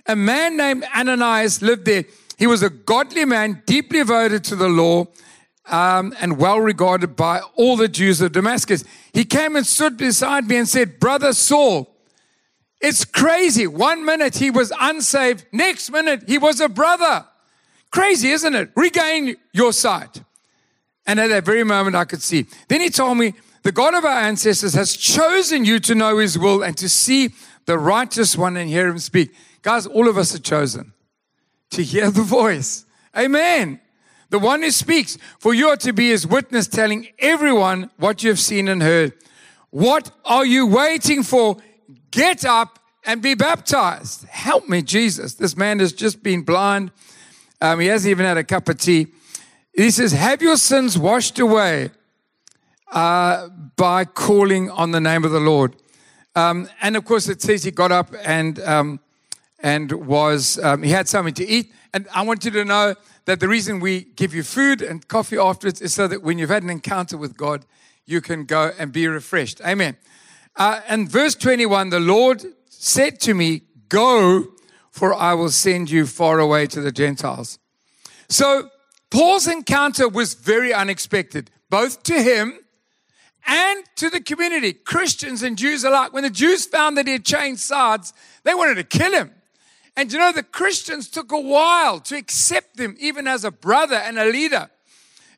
A 0.08 0.15
man 0.15 0.58
named 0.58 0.84
Ananias 0.96 1.62
lived 1.62 1.86
there. 1.86 2.05
He 2.38 2.48
was 2.48 2.63
a 2.63 2.69
godly 2.69 3.25
man, 3.25 3.62
deeply 3.65 4.00
devoted 4.00 4.43
to 4.46 4.55
the 4.55 4.69
law, 4.69 5.08
um, 5.67 6.15
and 6.19 6.38
well 6.38 6.60
regarded 6.60 7.15
by 7.15 7.41
all 7.55 7.75
the 7.75 7.88
Jews 7.88 8.22
of 8.22 8.31
Damascus. 8.31 8.84
He 9.13 9.25
came 9.25 9.55
and 9.55 9.67
stood 9.67 9.98
beside 9.98 10.48
me 10.48 10.58
and 10.58 10.67
said, 10.67 11.00
Brother 11.00 11.34
Saul, 11.34 11.96
it's 12.81 13.05
crazy. 13.05 13.67
One 13.67 14.05
minute 14.05 14.38
he 14.38 14.50
was 14.50 14.72
unsaved, 14.79 15.46
next 15.51 15.91
minute 15.91 16.24
he 16.27 16.38
was 16.38 16.60
a 16.60 16.69
brother. 16.69 17.25
Crazy, 17.91 18.29
isn't 18.29 18.55
it? 18.55 18.72
Regain 18.75 19.36
your 19.53 19.74
sight. 19.74 20.22
And 21.05 21.19
at 21.19 21.27
that 21.29 21.43
very 21.43 21.63
moment, 21.63 21.96
I 21.96 22.05
could 22.05 22.22
see. 22.22 22.46
Then 22.67 22.81
he 22.81 22.89
told 22.89 23.17
me, 23.17 23.34
The 23.63 23.72
God 23.72 23.96
of 23.96 24.05
our 24.05 24.19
ancestors 24.19 24.74
has 24.75 24.96
chosen 24.96 25.65
you 25.65 25.79
to 25.79 25.96
know 25.96 26.19
his 26.19 26.38
will 26.38 26.62
and 26.62 26.77
to 26.77 26.88
see 26.88 27.29
the 27.65 27.79
righteous 27.79 28.38
one 28.38 28.58
and 28.58 28.69
hear 28.69 28.88
him 28.88 29.00
speak. 29.00 29.31
Guys, 29.62 29.88
all 29.88 30.08
of 30.08 30.17
us 30.17 30.36
are 30.36 30.39
chosen 30.39 30.93
to 31.72 31.84
hear 31.84 32.12
the 32.12 32.22
voice. 32.39 32.86
Amen. 33.17 33.79
The 34.29 34.39
one 34.39 34.62
who 34.62 34.69
speaks, 34.69 35.17
for 35.39 35.53
you 35.55 35.69
are 35.69 35.77
to 35.77 35.91
be 35.91 36.10
his 36.10 36.27
witness, 36.27 36.67
telling 36.67 37.08
everyone 37.17 37.89
what 37.98 38.22
you 38.22 38.29
have 38.29 38.39
seen 38.39 38.67
and 38.67 38.84
heard. 38.84 39.13
What 39.72 40.12
are 40.24 40.46
you 40.46 40.67
waiting 40.67 41.24
for? 41.24 41.58
Get 42.12 42.46
up 42.46 42.79
and 43.03 43.22
be 43.22 43.34
baptized. 43.34 44.25
Help 44.25 44.69
me, 44.69 44.84
Jesus. 44.84 45.34
This 45.34 45.58
man 45.58 45.79
has 45.79 45.93
just 45.93 46.22
been 46.22 46.43
blind 46.43 46.91
um, 47.62 47.80
he 47.80 47.88
hasn't 47.88 48.10
even 48.10 48.25
had 48.25 48.38
a 48.38 48.44
cup 48.44 48.70
of 48.70 48.78
tea. 48.78 49.08
He 49.74 49.92
says, 49.92 50.12
Have 50.12 50.42
your 50.42 50.58
sins 50.58 50.98
washed 50.98 51.39
away 51.39 51.92
uh, 52.92 53.50
by 53.75 54.06
calling 54.06 54.70
on 54.70 54.92
the 54.92 55.01
name 55.01 55.24
of 55.24 55.32
the 55.32 55.39
Lord. 55.39 55.75
Um, 56.36 56.70
and 56.82 56.96
of 56.96 57.06
course, 57.06 57.28
it 57.28 57.42
says 57.42 57.63
he 57.63 57.72
got 57.72 57.92
up 57.92 58.13
and, 58.24 58.60
um, 58.62 59.00
and 59.60 59.92
was, 59.92 60.60
um, 60.60 60.84
he 60.84 60.92
had 60.92 61.08
something 61.08 61.34
to 61.36 61.48
eat. 61.48 61.72
And 61.94 62.08
I 62.13 62.22
want 62.24 62.46
you 62.46 62.51
to 62.51 62.66
know 62.66 62.96
that 63.25 63.39
the 63.39 63.48
reason 63.48 63.80
we 63.80 64.01
give 64.16 64.34
you 64.34 64.44
food 64.44 64.82
and 64.82 65.08
coffee 65.08 65.38
afterwards 65.38 65.82
is 65.82 65.94
so 65.94 66.08
that 66.08 66.24
when 66.24 66.38
you've 66.38 66.50
had 66.50 66.63
an 66.63 66.70
encounter 66.70 67.18
with 67.18 67.36
God, 67.38 67.66
you 68.06 68.22
can 68.22 68.46
go 68.46 68.72
and 68.80 68.92
be 68.92 69.08
refreshed. 69.08 69.62
Amen. 69.62 69.98
Uh, 70.56 70.82
and 70.88 71.10
verse 71.10 71.36
21 71.36 71.89
the 71.89 72.00
Lord 72.00 72.44
said 72.70 73.20
to 73.22 73.34
me, 73.34 73.62
Go 73.88 74.48
for 75.00 75.13
I 75.13 75.34
will 75.34 75.50
send 75.50 75.89
you 75.89 76.06
far 76.06 76.39
away 76.39 76.68
to 76.68 76.82
the 76.82 76.91
Gentiles. 76.91 77.58
So 78.27 78.70
Paul's 79.10 79.48
encounter 79.48 80.10
was 80.10 80.34
very 80.34 80.74
unexpected, 80.74 81.50
both 81.70 82.03
to 82.03 82.22
him 82.22 82.60
and 83.48 83.86
to 83.96 84.10
the 84.10 84.20
community, 84.20 84.74
Christians 84.74 85.41
and 85.41 85.58
Jews 85.58 85.86
alike. 85.86 86.12
When 86.12 86.24
the 86.24 86.29
Jews 86.29 86.65
found 86.65 86.98
that 86.98 87.08
he 87.08 87.13
had 87.13 87.24
changed 87.24 87.62
sides, 87.62 88.12
they 88.44 88.53
wanted 88.53 88.75
to 88.75 88.84
kill 88.84 89.13
him. 89.13 89.32
And 89.96 90.12
you 90.12 90.20
know, 90.20 90.34
the 90.34 90.44
Christians 90.44 91.10
took 91.10 91.32
a 91.32 91.39
while 91.39 92.01
to 92.01 92.18
accept 92.18 92.77
him, 92.77 92.98
even 93.00 93.25
as 93.25 93.46
a 93.46 93.51
brother 93.51 93.96
and 93.96 94.20
a 94.20 94.25
leader. 94.25 94.70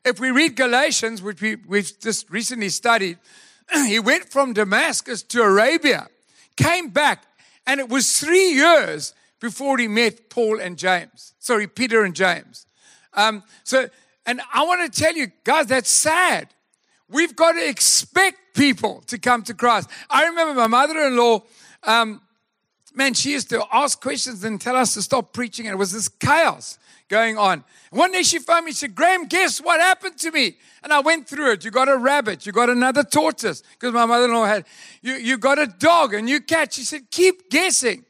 If 0.04 0.18
we 0.18 0.32
read 0.32 0.56
Galatians, 0.56 1.22
which 1.22 1.40
we, 1.40 1.54
we've 1.54 1.92
just 2.00 2.28
recently 2.30 2.68
studied, 2.68 3.16
he 3.86 4.00
went 4.00 4.24
from 4.24 4.54
Damascus 4.54 5.22
to 5.22 5.42
Arabia, 5.42 6.08
came 6.56 6.88
back, 6.88 7.22
and 7.64 7.78
it 7.78 7.88
was 7.88 8.18
three 8.18 8.50
years 8.54 9.14
before 9.42 9.76
he 9.76 9.88
met 9.88 10.30
Paul 10.30 10.60
and 10.60 10.78
James. 10.78 11.34
Sorry, 11.40 11.66
Peter 11.66 12.04
and 12.04 12.14
James. 12.14 12.64
Um, 13.12 13.42
so, 13.64 13.88
and 14.24 14.40
I 14.54 14.64
want 14.64 14.90
to 14.90 15.00
tell 15.02 15.16
you, 15.16 15.32
guys, 15.42 15.66
that's 15.66 15.90
sad. 15.90 16.46
We've 17.08 17.34
got 17.34 17.52
to 17.54 17.68
expect 17.68 18.54
people 18.54 19.02
to 19.08 19.18
come 19.18 19.42
to 19.42 19.52
Christ. 19.52 19.90
I 20.08 20.26
remember 20.26 20.54
my 20.54 20.68
mother 20.68 20.96
in 21.00 21.16
law, 21.16 21.42
um, 21.82 22.20
man, 22.94 23.14
she 23.14 23.32
used 23.32 23.50
to 23.50 23.64
ask 23.72 24.00
questions 24.00 24.44
and 24.44 24.60
tell 24.60 24.76
us 24.76 24.94
to 24.94 25.02
stop 25.02 25.32
preaching, 25.32 25.66
and 25.66 25.74
it 25.74 25.76
was 25.76 25.90
this 25.90 26.08
chaos 26.08 26.78
going 27.08 27.36
on. 27.36 27.64
One 27.90 28.12
day 28.12 28.22
she 28.22 28.38
phoned 28.38 28.66
me, 28.66 28.70
she 28.70 28.78
said, 28.78 28.94
Graham, 28.94 29.26
guess 29.26 29.60
what 29.60 29.80
happened 29.80 30.18
to 30.18 30.30
me? 30.30 30.54
And 30.84 30.92
I 30.92 31.00
went 31.00 31.28
through 31.28 31.50
it. 31.50 31.64
You 31.64 31.72
got 31.72 31.88
a 31.88 31.96
rabbit, 31.96 32.46
you 32.46 32.52
got 32.52 32.70
another 32.70 33.02
tortoise, 33.02 33.64
because 33.72 33.92
my 33.92 34.06
mother 34.06 34.26
in 34.26 34.34
law 34.34 34.44
had, 34.44 34.66
you, 35.02 35.14
you 35.14 35.36
got 35.36 35.58
a 35.58 35.66
dog, 35.66 36.14
a 36.14 36.22
new 36.22 36.40
cat. 36.40 36.72
She 36.72 36.82
said, 36.82 37.10
keep 37.10 37.50
guessing. 37.50 38.04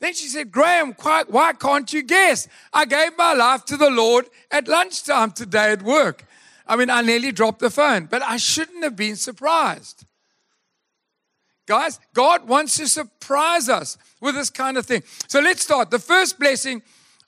Then 0.00 0.12
she 0.12 0.28
said, 0.28 0.52
Graham, 0.52 0.94
why 1.28 1.52
can't 1.54 1.90
you 1.92 2.02
guess? 2.02 2.48
I 2.72 2.84
gave 2.84 3.16
my 3.16 3.32
life 3.32 3.64
to 3.66 3.76
the 3.76 3.90
Lord 3.90 4.26
at 4.50 4.68
lunchtime 4.68 5.30
today 5.30 5.72
at 5.72 5.82
work. 5.82 6.24
I 6.66 6.76
mean, 6.76 6.90
I 6.90 7.00
nearly 7.00 7.32
dropped 7.32 7.60
the 7.60 7.70
phone, 7.70 8.06
but 8.06 8.22
I 8.22 8.36
shouldn't 8.36 8.84
have 8.84 8.96
been 8.96 9.16
surprised. 9.16 10.04
Guys, 11.66 11.98
God 12.14 12.46
wants 12.46 12.76
to 12.76 12.86
surprise 12.86 13.68
us 13.68 13.98
with 14.20 14.34
this 14.34 14.50
kind 14.50 14.76
of 14.76 14.86
thing. 14.86 15.02
So 15.28 15.40
let's 15.40 15.62
start. 15.62 15.90
The 15.90 15.98
first 15.98 16.38
blessing 16.38 16.82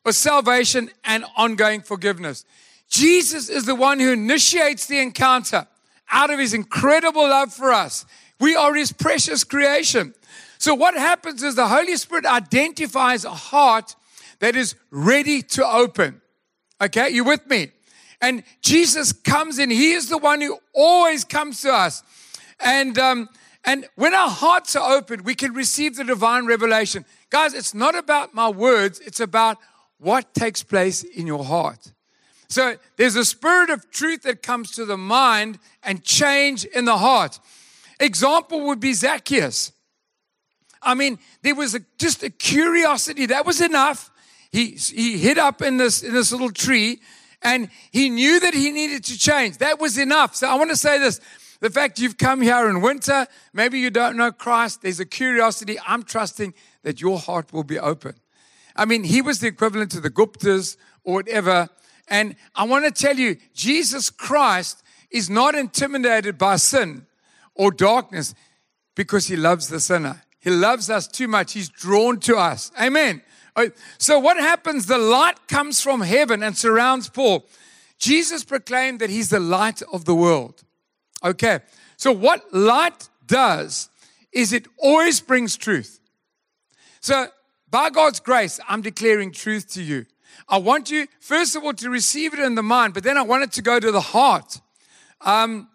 was 0.04 0.16
salvation 0.16 0.90
and 1.04 1.25
ongoing 1.37 1.80
forgiveness. 1.80 2.44
Jesus 2.88 3.48
is 3.48 3.64
the 3.64 3.75
one 3.75 3.98
who 3.98 4.12
initiates 4.12 4.87
the 4.87 5.00
encounter 5.00 5.66
out 6.10 6.30
of 6.30 6.38
his 6.38 6.54
incredible 6.54 7.28
love 7.28 7.52
for 7.52 7.72
us. 7.72 8.06
We 8.40 8.54
are 8.54 8.75
his 8.75 8.92
precious 8.92 9.44
creation. 9.44 10.14
So 10.59 10.75
what 10.75 10.95
happens 10.95 11.43
is 11.43 11.55
the 11.55 11.69
Holy 11.69 11.97
Spirit 11.97 12.27
identifies 12.27 13.25
a 13.25 13.31
heart 13.31 13.95
that 14.41 14.57
is 14.57 14.75
ready 14.91 15.43
to 15.43 15.67
open. 15.67 16.21
Okay, 16.81 17.09
you 17.11 17.25
with 17.25 17.47
me? 17.49 17.69
And 18.21 18.43
Jesus 18.62 19.12
comes 19.12 19.59
in. 19.59 19.71
He 19.71 19.93
is 19.93 20.09
the 20.09 20.19
one 20.19 20.41
who 20.41 20.59
always 20.75 21.25
comes 21.25 21.62
to 21.62 21.73
us. 21.73 22.03
And 22.61 22.99
um, 22.99 23.29
and 23.65 23.87
when 23.97 24.15
our 24.15 24.31
hearts 24.31 24.75
are 24.77 24.97
open, 24.97 25.25
we 25.25 25.35
can 25.35 25.53
receive 25.53 25.97
the 25.97 26.05
divine 26.05 26.47
revelation. 26.47 27.05
Guys, 27.31 27.55
it's 27.55 27.75
not 27.75 27.95
about 27.95 28.35
my 28.35 28.49
words, 28.49 29.00
it's 29.00 29.21
about 29.21 29.59
what 29.99 30.33
takes 30.35 30.62
place 30.62 31.03
in 31.03 31.27
your 31.27 31.45
heart. 31.45 31.93
So 32.49 32.77
there's 32.97 33.17
a 33.17 33.25
spirit 33.25 33.69
of 33.69 33.91
truth 33.91 34.23
that 34.23 34.43
comes 34.43 34.71
to 34.73 34.87
the 34.87 34.97
mind 34.97 35.59
and 35.83 36.03
change 36.03 36.65
in 36.65 36.87
the 36.87 36.97
heart. 36.97 37.38
Example 38.00 38.67
would 38.67 38.81
be 38.81 38.95
Zacchaeus. 38.95 39.73
I 40.82 40.94
mean, 40.94 41.18
there 41.42 41.54
was 41.54 41.75
a, 41.75 41.80
just 41.99 42.23
a 42.23 42.30
curiosity. 42.30 43.26
That 43.26 43.47
was 43.47 43.61
enough. 43.61 44.11
He, 44.50 44.70
he 44.70 45.18
hid 45.18 45.38
up 45.38 45.62
in 45.62 45.76
this, 45.76 46.02
in 46.02 46.14
this 46.14 46.32
little 46.32 46.50
tree 46.50 47.00
and 47.42 47.68
he 47.90 48.08
knew 48.11 48.40
that 48.40 48.54
he 48.54 48.70
needed 48.70 49.04
to 49.04 49.18
change. 49.18 49.58
That 49.58 49.80
was 49.80 49.99
enough. 49.99 50.35
So 50.35 50.49
I 50.49 50.54
want 50.56 50.70
to 50.70 50.76
say 50.76 50.99
this. 50.99 51.20
The 51.61 51.70
fact 51.70 51.99
you've 51.99 52.18
come 52.18 52.40
here 52.40 52.68
in 52.68 52.80
winter, 52.80 53.26
maybe 53.52 53.80
you 53.80 53.90
don't 53.90 54.16
know 54.16 54.30
Christ, 54.30 54.82
there's 54.82 55.00
a 55.00 55.06
curiosity. 55.06 55.76
I'm 55.87 56.04
trusting 56.04 56.54
that 56.82 57.00
your 57.00 57.18
heart 57.18 57.52
will 57.52 57.64
be 57.64 57.78
open. 57.78 58.14
I 58.76 58.85
mean, 58.85 59.02
he 59.02 59.23
was 59.23 59.40
the 59.40 59.49
equivalent 59.49 59.90
to 59.92 60.00
the 60.00 60.11
Guptas 60.11 60.76
or 61.02 61.14
whatever. 61.14 61.68
And 62.06 62.37
I 62.54 62.64
want 62.64 62.85
to 62.85 62.92
tell 62.92 63.16
you, 63.16 63.37
Jesus 63.54 64.08
Christ 64.08 64.82
is 65.11 65.28
not 65.28 65.56
intimidated 65.56 66.38
by 66.38 66.56
sin 66.56 67.06
or 67.54 67.73
darkness 67.73 68.35
because 68.94 69.26
he 69.26 69.37
loves 69.37 69.68
the 69.68 69.80
sinner. 69.80 70.23
He 70.40 70.50
loves 70.50 70.88
us 70.88 71.07
too 71.07 71.28
much. 71.28 71.52
He's 71.52 71.68
drawn 71.68 72.21
to 72.21 72.37
us. 72.37 72.71
Amen. 72.80 73.23
So, 73.99 74.18
what 74.18 74.37
happens? 74.37 74.87
The 74.87 74.99
light 74.99 75.49
comes 75.49 75.80
from 75.80 76.00
heaven 76.00 76.42
and 76.42 76.57
surrounds 76.57 77.09
Paul. 77.09 77.47
Jesus 77.99 78.45
proclaimed 78.45 79.00
that 79.00 79.11
he's 79.11 79.30
the 79.30 79.40
light 79.40 79.83
of 79.92 80.04
the 80.04 80.14
world. 80.14 80.62
Okay. 81.25 81.61
So, 81.97 82.12
what 82.12 82.54
light 82.54 83.09
does 83.26 83.88
is 84.33 84.52
it 84.52 84.68
always 84.78 85.21
brings 85.21 85.57
truth. 85.57 86.00
So, 87.00 87.26
by 87.71 87.90
God's 87.90 88.21
grace, 88.21 88.61
I'm 88.68 88.80
declaring 88.80 89.33
truth 89.33 89.73
to 89.75 89.83
you. 89.83 90.07
I 90.49 90.59
want 90.59 90.90
you, 90.90 91.07
first 91.21 91.57
of 91.57 91.64
all, 91.64 91.75
to 91.75 91.90
receive 91.90 92.33
it 92.33 92.40
in 92.40 92.54
the 92.54 92.62
mind, 92.62 92.95
but 92.95 93.02
then 93.02 93.18
I 93.18 93.23
want 93.23 93.42
it 93.42 93.52
to 93.52 93.62
go 93.62 93.80
to 93.80 93.90
the 93.90 94.00
heart. 94.00 94.61
Um, 95.21 95.68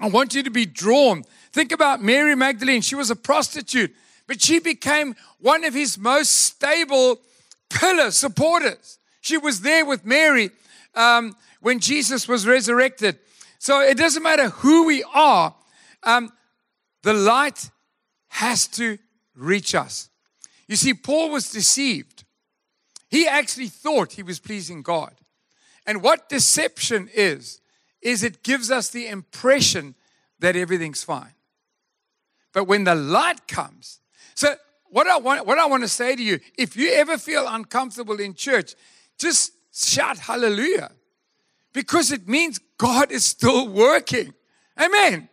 I 0.00 0.08
want 0.08 0.34
you 0.34 0.42
to 0.42 0.50
be 0.50 0.66
drawn. 0.66 1.24
Think 1.52 1.72
about 1.72 2.02
Mary 2.02 2.34
Magdalene. 2.34 2.82
She 2.82 2.94
was 2.96 3.10
a 3.10 3.16
prostitute. 3.16 3.94
but 4.26 4.40
she 4.40 4.58
became 4.58 5.14
one 5.38 5.64
of 5.64 5.74
his 5.74 5.98
most 5.98 6.30
stable 6.30 7.20
pillar 7.68 8.10
supporters. 8.10 8.98
She 9.20 9.36
was 9.36 9.60
there 9.60 9.84
with 9.84 10.04
Mary 10.04 10.50
um, 10.94 11.36
when 11.60 11.78
Jesus 11.78 12.26
was 12.26 12.46
resurrected. 12.46 13.18
So 13.58 13.80
it 13.80 13.96
doesn't 13.96 14.22
matter 14.22 14.48
who 14.48 14.84
we 14.84 15.04
are, 15.14 15.54
um, 16.02 16.32
the 17.02 17.12
light 17.12 17.70
has 18.28 18.66
to 18.68 18.98
reach 19.34 19.74
us. 19.74 20.08
You 20.68 20.76
see, 20.76 20.94
Paul 20.94 21.30
was 21.30 21.50
deceived. 21.50 22.24
He 23.08 23.26
actually 23.26 23.68
thought 23.68 24.12
he 24.12 24.22
was 24.22 24.40
pleasing 24.40 24.82
God. 24.82 25.14
And 25.86 26.02
what 26.02 26.28
deception 26.28 27.08
is, 27.14 27.60
is 28.04 28.22
it 28.22 28.44
gives 28.44 28.70
us 28.70 28.90
the 28.90 29.08
impression 29.08 29.96
that 30.38 30.54
everything's 30.54 31.02
fine. 31.02 31.32
But 32.52 32.68
when 32.68 32.84
the 32.84 32.94
light 32.94 33.48
comes, 33.48 33.98
so 34.34 34.54
what 34.90 35.08
I 35.08 35.16
want, 35.18 35.46
what 35.46 35.58
I 35.58 35.66
want 35.66 35.82
to 35.82 35.88
say 35.88 36.14
to 36.14 36.22
you, 36.22 36.38
if 36.56 36.76
you 36.76 36.92
ever 36.92 37.18
feel 37.18 37.46
uncomfortable 37.48 38.20
in 38.20 38.34
church, 38.34 38.74
just 39.18 39.52
shout 39.72 40.18
hallelujah. 40.18 40.92
Because 41.72 42.12
it 42.12 42.28
means 42.28 42.60
God 42.78 43.10
is 43.10 43.24
still 43.24 43.68
working. 43.68 44.32
Amen. 44.80 45.28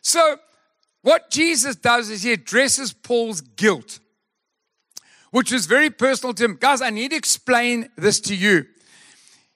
So 0.00 0.38
what 1.02 1.30
Jesus 1.30 1.76
does 1.76 2.10
is 2.10 2.22
he 2.22 2.32
addresses 2.32 2.92
Paul's 2.92 3.40
guilt, 3.40 4.00
which 5.30 5.52
was 5.52 5.66
very 5.66 5.90
personal 5.90 6.34
to 6.34 6.44
him. 6.44 6.56
Guys, 6.58 6.80
I 6.80 6.90
need 6.90 7.10
to 7.10 7.16
explain 7.16 7.90
this 7.96 8.18
to 8.20 8.34
you. 8.34 8.66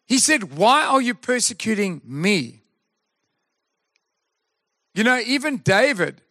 He 0.06 0.18
said, 0.18 0.56
Why 0.56 0.84
are 0.84 1.02
you 1.02 1.14
persecuting 1.14 2.00
me? 2.04 2.57
You 4.98 5.04
know, 5.04 5.20
even 5.24 5.58
David, 5.58 6.22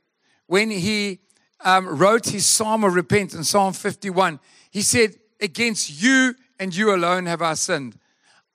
when 0.47 0.69
he 0.69 1.19
um, 1.63 1.87
wrote 1.87 2.25
his 2.25 2.45
psalm 2.45 2.83
of 2.83 2.95
repentance, 2.95 3.49
Psalm 3.49 3.71
51, 3.71 4.41
he 4.71 4.81
said, 4.81 5.15
Against 5.39 6.01
you 6.01 6.35
and 6.59 6.75
you 6.75 6.93
alone 6.93 7.27
have 7.27 7.41
I 7.41 7.53
sinned. 7.53 7.97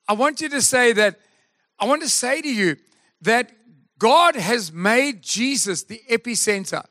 I 0.07 0.12
want 0.12 0.42
you 0.42 0.50
to 0.50 0.61
say 0.61 0.92
that, 0.92 1.19
I 1.78 1.87
want 1.87 2.02
to 2.02 2.11
say 2.11 2.42
to 2.42 2.54
you 2.54 2.76
that 3.23 3.52
God 3.99 4.37
has 4.37 4.71
made 4.71 5.23
Jesus 5.23 5.85
the 5.85 6.02
epicenter 6.11 6.85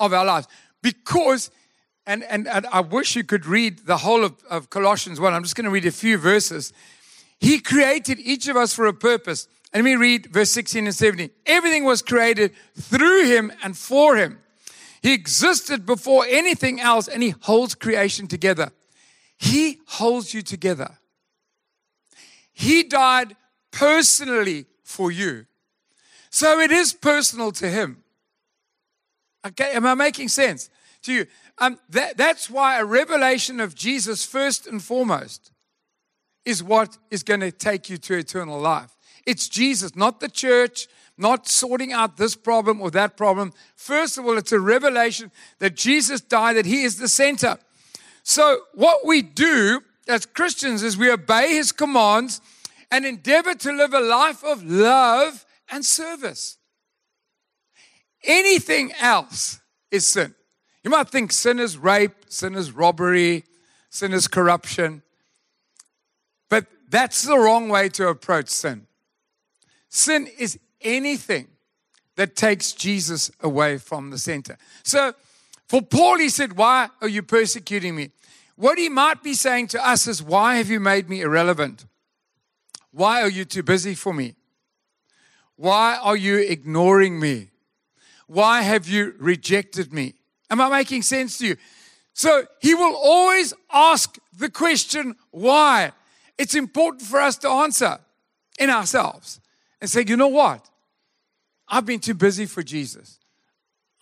of 0.00 0.12
our 0.12 0.24
lives 0.24 0.48
because 0.82 1.52
and, 2.04 2.24
and, 2.24 2.48
and 2.48 2.66
I 2.66 2.80
wish 2.80 3.14
you 3.14 3.22
could 3.22 3.46
read 3.46 3.86
the 3.86 3.98
whole 3.98 4.24
of, 4.24 4.34
of 4.50 4.70
Colossians 4.70 5.20
1. 5.20 5.32
I'm 5.32 5.44
just 5.44 5.54
going 5.54 5.66
to 5.66 5.70
read 5.70 5.86
a 5.86 5.92
few 5.92 6.18
verses. 6.18 6.72
He 7.38 7.60
created 7.60 8.18
each 8.18 8.48
of 8.48 8.56
us 8.56 8.74
for 8.74 8.86
a 8.86 8.94
purpose. 8.94 9.46
And 9.76 9.84
let 9.84 9.90
me 9.90 9.96
read 9.96 10.32
verse 10.32 10.52
16 10.52 10.86
and 10.86 10.94
17. 10.94 11.28
Everything 11.44 11.84
was 11.84 12.00
created 12.00 12.54
through 12.80 13.26
him 13.26 13.52
and 13.62 13.76
for 13.76 14.16
him. 14.16 14.38
He 15.02 15.12
existed 15.12 15.84
before 15.84 16.24
anything 16.26 16.80
else 16.80 17.08
and 17.08 17.22
he 17.22 17.34
holds 17.40 17.74
creation 17.74 18.26
together. 18.26 18.72
He 19.36 19.80
holds 19.86 20.32
you 20.32 20.40
together. 20.40 20.96
He 22.54 22.84
died 22.84 23.36
personally 23.70 24.64
for 24.82 25.12
you. 25.12 25.44
So 26.30 26.58
it 26.58 26.72
is 26.72 26.94
personal 26.94 27.52
to 27.52 27.68
him. 27.68 28.02
Okay, 29.46 29.72
am 29.72 29.84
I 29.84 29.92
making 29.92 30.28
sense 30.28 30.70
to 31.02 31.12
you? 31.12 31.26
Um, 31.58 31.78
that, 31.90 32.16
that's 32.16 32.48
why 32.48 32.78
a 32.78 32.84
revelation 32.86 33.60
of 33.60 33.74
Jesus, 33.74 34.24
first 34.24 34.66
and 34.66 34.82
foremost, 34.82 35.52
is 36.46 36.62
what 36.62 36.96
is 37.10 37.22
going 37.22 37.40
to 37.40 37.52
take 37.52 37.90
you 37.90 37.98
to 37.98 38.14
eternal 38.14 38.58
life. 38.58 38.95
It's 39.26 39.48
Jesus, 39.48 39.96
not 39.96 40.20
the 40.20 40.28
church, 40.28 40.86
not 41.18 41.48
sorting 41.48 41.92
out 41.92 42.16
this 42.16 42.36
problem 42.36 42.80
or 42.80 42.90
that 42.92 43.16
problem. 43.16 43.52
First 43.74 44.18
of 44.18 44.24
all, 44.24 44.38
it's 44.38 44.52
a 44.52 44.60
revelation 44.60 45.32
that 45.58 45.74
Jesus 45.74 46.20
died, 46.20 46.56
that 46.56 46.66
He 46.66 46.82
is 46.82 46.98
the 46.98 47.08
center. 47.08 47.58
So, 48.22 48.60
what 48.74 49.04
we 49.04 49.22
do 49.22 49.82
as 50.08 50.26
Christians 50.26 50.82
is 50.82 50.96
we 50.96 51.10
obey 51.10 51.54
His 51.54 51.72
commands 51.72 52.40
and 52.90 53.04
endeavor 53.04 53.54
to 53.54 53.72
live 53.72 53.92
a 53.92 54.00
life 54.00 54.44
of 54.44 54.62
love 54.62 55.44
and 55.70 55.84
service. 55.84 56.58
Anything 58.24 58.92
else 59.00 59.60
is 59.90 60.06
sin. 60.06 60.34
You 60.84 60.90
might 60.90 61.08
think 61.08 61.32
sin 61.32 61.58
is 61.58 61.76
rape, 61.76 62.14
sin 62.28 62.54
is 62.54 62.72
robbery, 62.72 63.44
sin 63.90 64.12
is 64.12 64.28
corruption. 64.28 65.02
But 66.48 66.66
that's 66.88 67.22
the 67.22 67.38
wrong 67.38 67.68
way 67.68 67.88
to 67.90 68.08
approach 68.08 68.48
sin. 68.48 68.86
Sin 69.88 70.28
is 70.38 70.58
anything 70.80 71.48
that 72.16 72.34
takes 72.34 72.72
Jesus 72.72 73.30
away 73.40 73.78
from 73.78 74.10
the 74.10 74.18
center. 74.18 74.56
So 74.82 75.14
for 75.68 75.82
Paul, 75.82 76.18
he 76.18 76.28
said, 76.28 76.56
Why 76.56 76.88
are 77.00 77.08
you 77.08 77.22
persecuting 77.22 77.94
me? 77.94 78.10
What 78.56 78.78
he 78.78 78.88
might 78.88 79.22
be 79.22 79.34
saying 79.34 79.68
to 79.68 79.86
us 79.86 80.06
is, 80.06 80.22
Why 80.22 80.56
have 80.56 80.70
you 80.70 80.80
made 80.80 81.08
me 81.08 81.20
irrelevant? 81.20 81.86
Why 82.90 83.22
are 83.22 83.28
you 83.28 83.44
too 83.44 83.62
busy 83.62 83.94
for 83.94 84.14
me? 84.14 84.34
Why 85.56 85.98
are 86.00 86.16
you 86.16 86.38
ignoring 86.38 87.20
me? 87.20 87.50
Why 88.26 88.62
have 88.62 88.88
you 88.88 89.14
rejected 89.18 89.92
me? 89.92 90.14
Am 90.50 90.60
I 90.60 90.68
making 90.68 91.02
sense 91.02 91.38
to 91.38 91.46
you? 91.46 91.56
So 92.12 92.46
he 92.60 92.74
will 92.74 92.96
always 92.96 93.52
ask 93.72 94.18
the 94.36 94.50
question, 94.50 95.16
why? 95.30 95.92
It's 96.38 96.54
important 96.54 97.02
for 97.02 97.20
us 97.20 97.36
to 97.38 97.48
answer 97.48 97.98
in 98.58 98.70
ourselves 98.70 99.40
and 99.80 99.88
say, 99.90 100.04
you 100.06 100.16
know 100.16 100.28
what? 100.28 100.68
I've 101.68 101.86
been 101.86 102.00
too 102.00 102.14
busy 102.14 102.46
for 102.46 102.62
Jesus. 102.62 103.18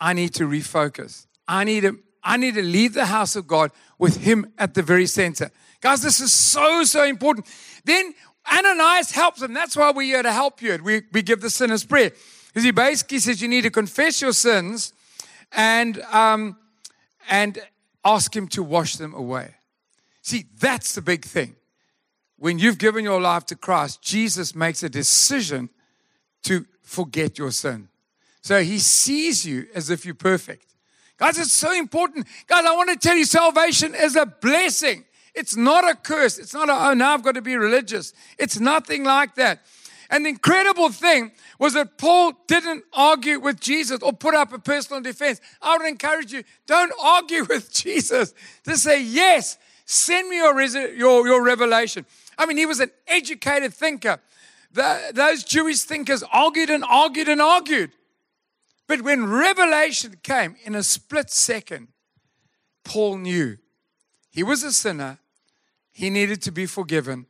I 0.00 0.12
need 0.12 0.34
to 0.34 0.44
refocus. 0.44 1.26
I 1.48 1.64
need 1.64 1.82
to, 1.82 1.98
I 2.22 2.36
need 2.36 2.54
to 2.54 2.62
leave 2.62 2.94
the 2.94 3.06
house 3.06 3.36
of 3.36 3.46
God 3.46 3.70
with 3.98 4.22
him 4.22 4.52
at 4.58 4.74
the 4.74 4.82
very 4.82 5.06
center. 5.06 5.50
Guys, 5.80 6.02
this 6.02 6.20
is 6.20 6.32
so, 6.32 6.84
so 6.84 7.04
important. 7.04 7.46
Then 7.84 8.14
Ananias 8.52 9.10
helps 9.10 9.42
him. 9.42 9.54
That's 9.54 9.76
why 9.76 9.90
we're 9.90 10.02
here 10.02 10.22
to 10.22 10.32
help 10.32 10.62
you. 10.62 10.78
We, 10.82 11.02
we 11.12 11.22
give 11.22 11.40
the 11.40 11.50
sinner's 11.50 11.84
prayer. 11.84 12.12
Because 12.48 12.64
he 12.64 12.70
basically 12.70 13.18
says 13.18 13.42
you 13.42 13.48
need 13.48 13.62
to 13.62 13.70
confess 13.70 14.20
your 14.20 14.32
sins 14.32 14.92
and, 15.52 16.00
um, 16.02 16.56
and 17.28 17.58
ask 18.04 18.34
Him 18.34 18.48
to 18.48 18.62
wash 18.62 18.96
them 18.96 19.14
away. 19.14 19.54
See, 20.22 20.46
that's 20.58 20.94
the 20.94 21.02
big 21.02 21.24
thing. 21.24 21.56
When 22.36 22.58
you've 22.58 22.78
given 22.78 23.04
your 23.04 23.20
life 23.20 23.46
to 23.46 23.56
Christ, 23.56 24.02
Jesus 24.02 24.54
makes 24.54 24.82
a 24.82 24.88
decision 24.88 25.70
to 26.42 26.66
forget 26.82 27.38
your 27.38 27.50
sin. 27.50 27.88
So 28.42 28.62
He 28.62 28.78
sees 28.78 29.46
you 29.46 29.66
as 29.74 29.90
if 29.90 30.04
you're 30.04 30.14
perfect. 30.14 30.74
Guys, 31.16 31.38
it's 31.38 31.52
so 31.52 31.72
important. 31.72 32.26
Guys, 32.46 32.64
I 32.64 32.74
want 32.74 32.90
to 32.90 32.96
tell 32.96 33.16
you 33.16 33.24
salvation 33.24 33.94
is 33.94 34.16
a 34.16 34.26
blessing. 34.26 35.04
It's 35.34 35.56
not 35.56 35.88
a 35.88 35.94
curse. 35.94 36.38
It's 36.38 36.54
not 36.54 36.68
a, 36.68 36.90
oh, 36.90 36.94
now 36.94 37.14
I've 37.14 37.22
got 37.22 37.34
to 37.34 37.42
be 37.42 37.56
religious. 37.56 38.12
It's 38.38 38.58
nothing 38.58 39.04
like 39.04 39.34
that. 39.36 39.60
And 40.10 40.24
the 40.24 40.30
incredible 40.30 40.90
thing 40.90 41.32
was 41.58 41.74
that 41.74 41.98
Paul 41.98 42.32
didn't 42.46 42.84
argue 42.92 43.40
with 43.40 43.60
Jesus 43.60 44.00
or 44.02 44.12
put 44.12 44.34
up 44.34 44.52
a 44.52 44.58
personal 44.58 45.02
defense. 45.02 45.40
I 45.62 45.76
would 45.76 45.86
encourage 45.86 46.32
you, 46.32 46.44
don't 46.66 46.92
argue 47.02 47.44
with 47.48 47.72
Jesus. 47.72 48.34
Just 48.64 48.82
say, 48.82 49.02
yes, 49.02 49.58
send 49.86 50.28
me 50.28 50.36
your, 50.36 50.60
your, 50.60 51.26
your 51.26 51.44
revelation. 51.44 52.06
I 52.38 52.46
mean, 52.46 52.56
he 52.56 52.66
was 52.66 52.80
an 52.80 52.90
educated 53.06 53.74
thinker. 53.74 54.20
The, 54.72 55.12
those 55.14 55.44
Jewish 55.44 55.82
thinkers 55.82 56.22
argued 56.32 56.70
and 56.70 56.84
argued 56.84 57.28
and 57.28 57.40
argued. 57.40 57.92
But 58.86 59.02
when 59.02 59.26
revelation 59.26 60.16
came 60.22 60.56
in 60.64 60.74
a 60.74 60.82
split 60.82 61.30
second, 61.30 61.88
Paul 62.84 63.18
knew 63.18 63.56
he 64.30 64.42
was 64.42 64.62
a 64.62 64.72
sinner, 64.72 65.18
he 65.90 66.10
needed 66.10 66.42
to 66.42 66.52
be 66.52 66.66
forgiven, 66.66 67.26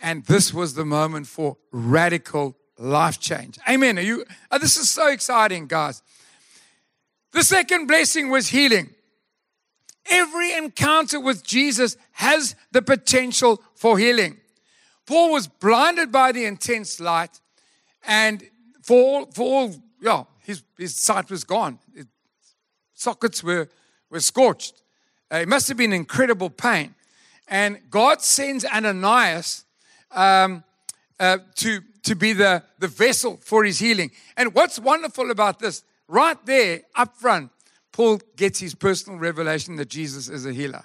and 0.00 0.24
this 0.24 0.54
was 0.54 0.74
the 0.74 0.84
moment 0.84 1.26
for 1.26 1.56
radical 1.72 2.56
life 2.78 3.20
change. 3.20 3.58
Amen. 3.68 3.98
Are 3.98 4.02
you? 4.02 4.24
Oh, 4.50 4.58
this 4.58 4.76
is 4.76 4.88
so 4.88 5.08
exciting, 5.08 5.66
guys. 5.66 6.02
The 7.32 7.42
second 7.42 7.86
blessing 7.86 8.30
was 8.30 8.48
healing. 8.48 8.94
Every 10.08 10.52
encounter 10.52 11.18
with 11.18 11.44
Jesus 11.44 11.96
has 12.12 12.54
the 12.70 12.82
potential 12.82 13.62
for 13.74 13.98
healing. 13.98 14.38
Paul 15.06 15.32
was 15.32 15.46
blinded 15.46 16.10
by 16.10 16.32
the 16.32 16.44
intense 16.44 17.00
light, 17.00 17.40
and 18.06 18.42
for 18.82 18.96
all, 18.96 19.26
for 19.26 19.42
all 19.42 19.74
yeah, 20.00 20.24
his, 20.40 20.62
his 20.78 20.94
sight 20.94 21.30
was 21.30 21.44
gone. 21.44 21.78
His 21.94 22.06
sockets 22.94 23.42
were, 23.42 23.68
were 24.10 24.20
scorched. 24.20 24.82
Uh, 25.32 25.38
it 25.38 25.48
must 25.48 25.68
have 25.68 25.76
been 25.76 25.92
incredible 25.92 26.50
pain. 26.50 26.94
And 27.48 27.78
God 27.90 28.22
sends 28.22 28.64
Ananias 28.64 29.64
um, 30.10 30.64
uh, 31.18 31.38
to 31.56 31.80
to 32.04 32.14
be 32.14 32.32
the, 32.32 32.62
the 32.78 32.88
vessel 32.88 33.38
for 33.42 33.64
his 33.64 33.78
healing. 33.78 34.10
And 34.36 34.54
what's 34.54 34.78
wonderful 34.78 35.30
about 35.30 35.58
this, 35.58 35.82
right 36.06 36.36
there 36.46 36.82
up 36.94 37.16
front, 37.16 37.50
Paul 37.92 38.20
gets 38.36 38.60
his 38.60 38.74
personal 38.74 39.18
revelation 39.18 39.76
that 39.76 39.88
Jesus 39.88 40.28
is 40.28 40.46
a 40.46 40.52
healer. 40.52 40.84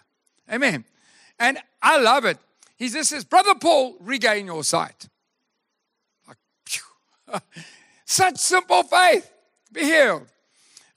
Amen. 0.52 0.86
And 1.40 1.60
I 1.82 2.00
love 2.00 2.26
it. 2.26 2.38
He 2.80 2.88
just 2.88 3.10
says, 3.10 3.26
Brother 3.26 3.56
Paul, 3.56 3.98
regain 4.00 4.46
your 4.46 4.64
sight. 4.64 5.10
Like, 6.26 6.38
Such 8.06 8.38
simple 8.38 8.84
faith. 8.84 9.30
Be 9.72 9.84
healed. 9.84 10.26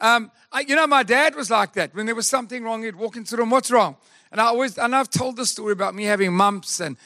Um, 0.00 0.30
I, 0.52 0.60
you 0.60 0.76
know, 0.76 0.86
my 0.86 1.02
dad 1.02 1.34
was 1.34 1.50
like 1.50 1.72
that. 1.74 1.94
When 1.94 2.06
there 2.06 2.14
was 2.14 2.28
something 2.28 2.62
wrong, 2.62 2.84
he'd 2.84 2.94
walk 2.94 3.16
into 3.16 3.32
the 3.32 3.38
room, 3.38 3.50
what's 3.50 3.70
wrong? 3.70 3.96
And 4.30 4.40
I 4.40 4.44
always, 4.44 4.78
and 4.78 4.94
I've 4.94 5.10
told 5.10 5.36
the 5.36 5.44
story 5.44 5.72
about 5.72 5.94
me 5.94 6.04
having 6.04 6.32
mumps 6.32 6.80
and 6.80 6.96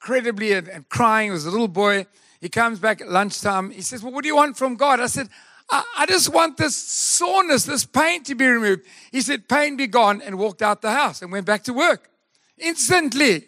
incredibly 0.00 0.52
and, 0.52 0.68
and 0.68 0.88
crying 0.90 1.32
as 1.32 1.46
a 1.46 1.50
little 1.50 1.66
boy. 1.66 2.06
He 2.40 2.50
comes 2.50 2.78
back 2.78 3.00
at 3.00 3.08
lunchtime. 3.08 3.70
He 3.70 3.80
says, 3.80 4.02
Well, 4.02 4.12
what 4.12 4.22
do 4.22 4.28
you 4.28 4.36
want 4.36 4.58
from 4.58 4.76
God? 4.76 5.00
I 5.00 5.06
said, 5.06 5.28
I, 5.70 5.82
I 5.96 6.06
just 6.06 6.28
want 6.32 6.58
this 6.58 6.76
soreness, 6.76 7.64
this 7.64 7.86
pain 7.86 8.22
to 8.24 8.34
be 8.34 8.46
removed. 8.46 8.82
He 9.10 9.22
said, 9.22 9.48
Pain 9.48 9.76
be 9.76 9.86
gone, 9.86 10.20
and 10.20 10.38
walked 10.38 10.60
out 10.60 10.82
the 10.82 10.92
house 10.92 11.22
and 11.22 11.32
went 11.32 11.46
back 11.46 11.64
to 11.64 11.72
work. 11.72 12.10
Instantly. 12.58 13.46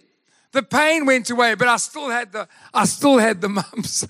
The 0.53 0.63
pain 0.63 1.07
went 1.07 1.31
away, 1.31 1.55
but 1.55 1.69
I 1.69 1.77
still 1.77 2.11
had 2.11 2.33
the 2.33 2.49
I 2.73 2.85
still 2.85 3.19
had 3.19 3.41
the 3.41 3.49
mumps. 3.61 4.07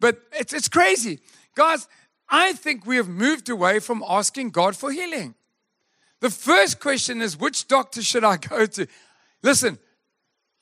But 0.00 0.20
it's 0.32 0.52
it's 0.52 0.68
crazy. 0.68 1.20
Guys, 1.54 1.88
I 2.28 2.52
think 2.52 2.86
we 2.86 2.96
have 2.96 3.08
moved 3.08 3.48
away 3.48 3.78
from 3.78 4.04
asking 4.08 4.50
God 4.50 4.76
for 4.76 4.90
healing. 4.90 5.34
The 6.20 6.30
first 6.30 6.80
question 6.80 7.20
is 7.20 7.36
which 7.36 7.66
doctor 7.66 8.02
should 8.02 8.24
I 8.24 8.36
go 8.36 8.64
to? 8.64 8.86
Listen, 9.42 9.78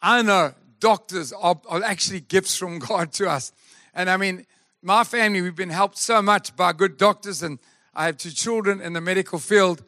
I 0.00 0.22
know 0.22 0.54
doctors 0.80 1.32
are, 1.32 1.60
are 1.68 1.82
actually 1.82 2.20
gifts 2.20 2.56
from 2.56 2.78
God 2.88 3.12
to 3.14 3.28
us. 3.28 3.52
And 3.94 4.08
I 4.08 4.16
mean, 4.16 4.46
my 4.82 5.04
family, 5.04 5.42
we've 5.42 5.54
been 5.54 5.70
helped 5.70 5.98
so 5.98 6.22
much 6.22 6.56
by 6.56 6.72
good 6.72 6.96
doctors, 6.96 7.42
and 7.42 7.58
I 7.94 8.06
have 8.06 8.16
two 8.16 8.30
children 8.30 8.80
in 8.80 8.94
the 8.94 9.00
medical 9.00 9.38
field. 9.38 9.84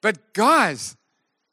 But 0.00 0.32
guys, 0.32 0.96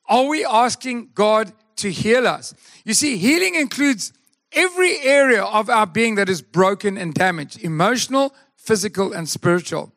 are 0.08 0.28
we 0.28 0.45
asking 0.45 1.10
God 1.15 1.52
to 1.80 1.92
heal 1.92 2.28
us? 2.28 2.54
You 2.86 2.94
see, 2.94 3.18
healing 3.18 3.56
includes 3.56 4.13
every 4.52 5.00
area 5.02 5.44
of 5.44 5.70
our 5.70 5.86
being 5.86 6.15
that 6.15 6.30
is 6.30 6.42
broken 6.42 6.98
and 6.98 7.13
damaged 7.13 7.63
emotional, 7.63 8.34
physical, 8.56 9.13
and 9.13 9.28
spiritual. 9.28 9.92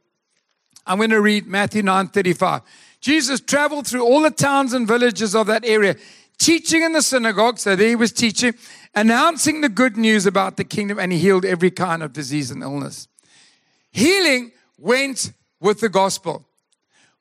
I'm 0.86 0.98
going 0.98 1.10
to 1.10 1.20
read 1.20 1.46
Matthew 1.46 1.82
9 1.82 2.08
35. 2.08 2.62
Jesus 3.00 3.40
traveled 3.40 3.86
through 3.86 4.04
all 4.04 4.22
the 4.22 4.30
towns 4.30 4.72
and 4.72 4.86
villages 4.86 5.34
of 5.34 5.46
that 5.48 5.64
area, 5.64 5.96
teaching 6.38 6.82
in 6.82 6.92
the 6.92 7.02
synagogue. 7.02 7.58
So 7.58 7.74
there 7.76 7.88
he 7.88 7.96
was 7.96 8.12
teaching, 8.12 8.54
announcing 8.94 9.60
the 9.60 9.68
good 9.68 9.96
news 9.96 10.26
about 10.26 10.56
the 10.56 10.64
kingdom, 10.64 10.98
and 10.98 11.12
he 11.12 11.18
healed 11.18 11.44
every 11.44 11.70
kind 11.70 12.02
of 12.02 12.12
disease 12.12 12.50
and 12.50 12.62
illness. 12.62 13.08
Healing 13.90 14.52
went 14.78 15.32
with 15.60 15.80
the 15.80 15.88
gospel. 15.88 16.46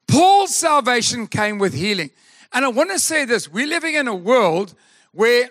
Paul's 0.07 0.55
salvation 0.55 1.27
came 1.27 1.57
with 1.57 1.73
healing. 1.73 2.11
And 2.53 2.65
I 2.65 2.67
want 2.67 2.91
to 2.91 2.99
say 2.99 3.25
this 3.25 3.49
we're 3.49 3.67
living 3.67 3.95
in 3.95 4.07
a 4.07 4.15
world 4.15 4.73
where 5.11 5.49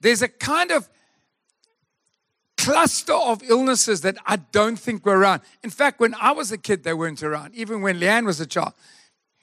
there's 0.00 0.22
a 0.22 0.28
kind 0.28 0.70
of 0.70 0.88
cluster 2.56 3.14
of 3.14 3.42
illnesses 3.48 4.02
that 4.02 4.16
I 4.26 4.36
don't 4.36 4.78
think 4.78 5.06
were 5.06 5.18
around. 5.18 5.42
In 5.62 5.70
fact, 5.70 6.00
when 6.00 6.14
I 6.20 6.32
was 6.32 6.52
a 6.52 6.58
kid, 6.58 6.84
they 6.84 6.92
weren't 6.92 7.22
around, 7.22 7.54
even 7.54 7.82
when 7.82 7.98
Leanne 7.98 8.26
was 8.26 8.40
a 8.40 8.46
child. 8.46 8.74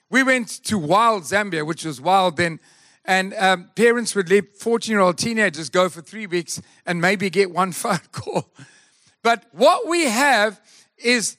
We 0.09 0.21
went 0.21 0.49
to 0.65 0.77
wild 0.77 1.23
Zambia, 1.23 1.65
which 1.65 1.85
was 1.85 1.99
wild 1.99 2.37
then, 2.37 2.59
and 3.03 3.33
um, 3.35 3.69
parents 3.75 4.15
would 4.15 4.29
let 4.29 4.57
14 4.57 4.91
year 4.91 4.99
old 4.99 5.17
teenagers 5.17 5.69
go 5.69 5.89
for 5.89 6.01
three 6.01 6.27
weeks 6.27 6.61
and 6.85 7.01
maybe 7.01 7.29
get 7.29 7.51
one 7.51 7.71
phone 7.83 7.99
call. 8.11 8.49
But 9.23 9.45
what 9.51 9.87
we 9.87 10.05
have 10.05 10.61
is 10.97 11.37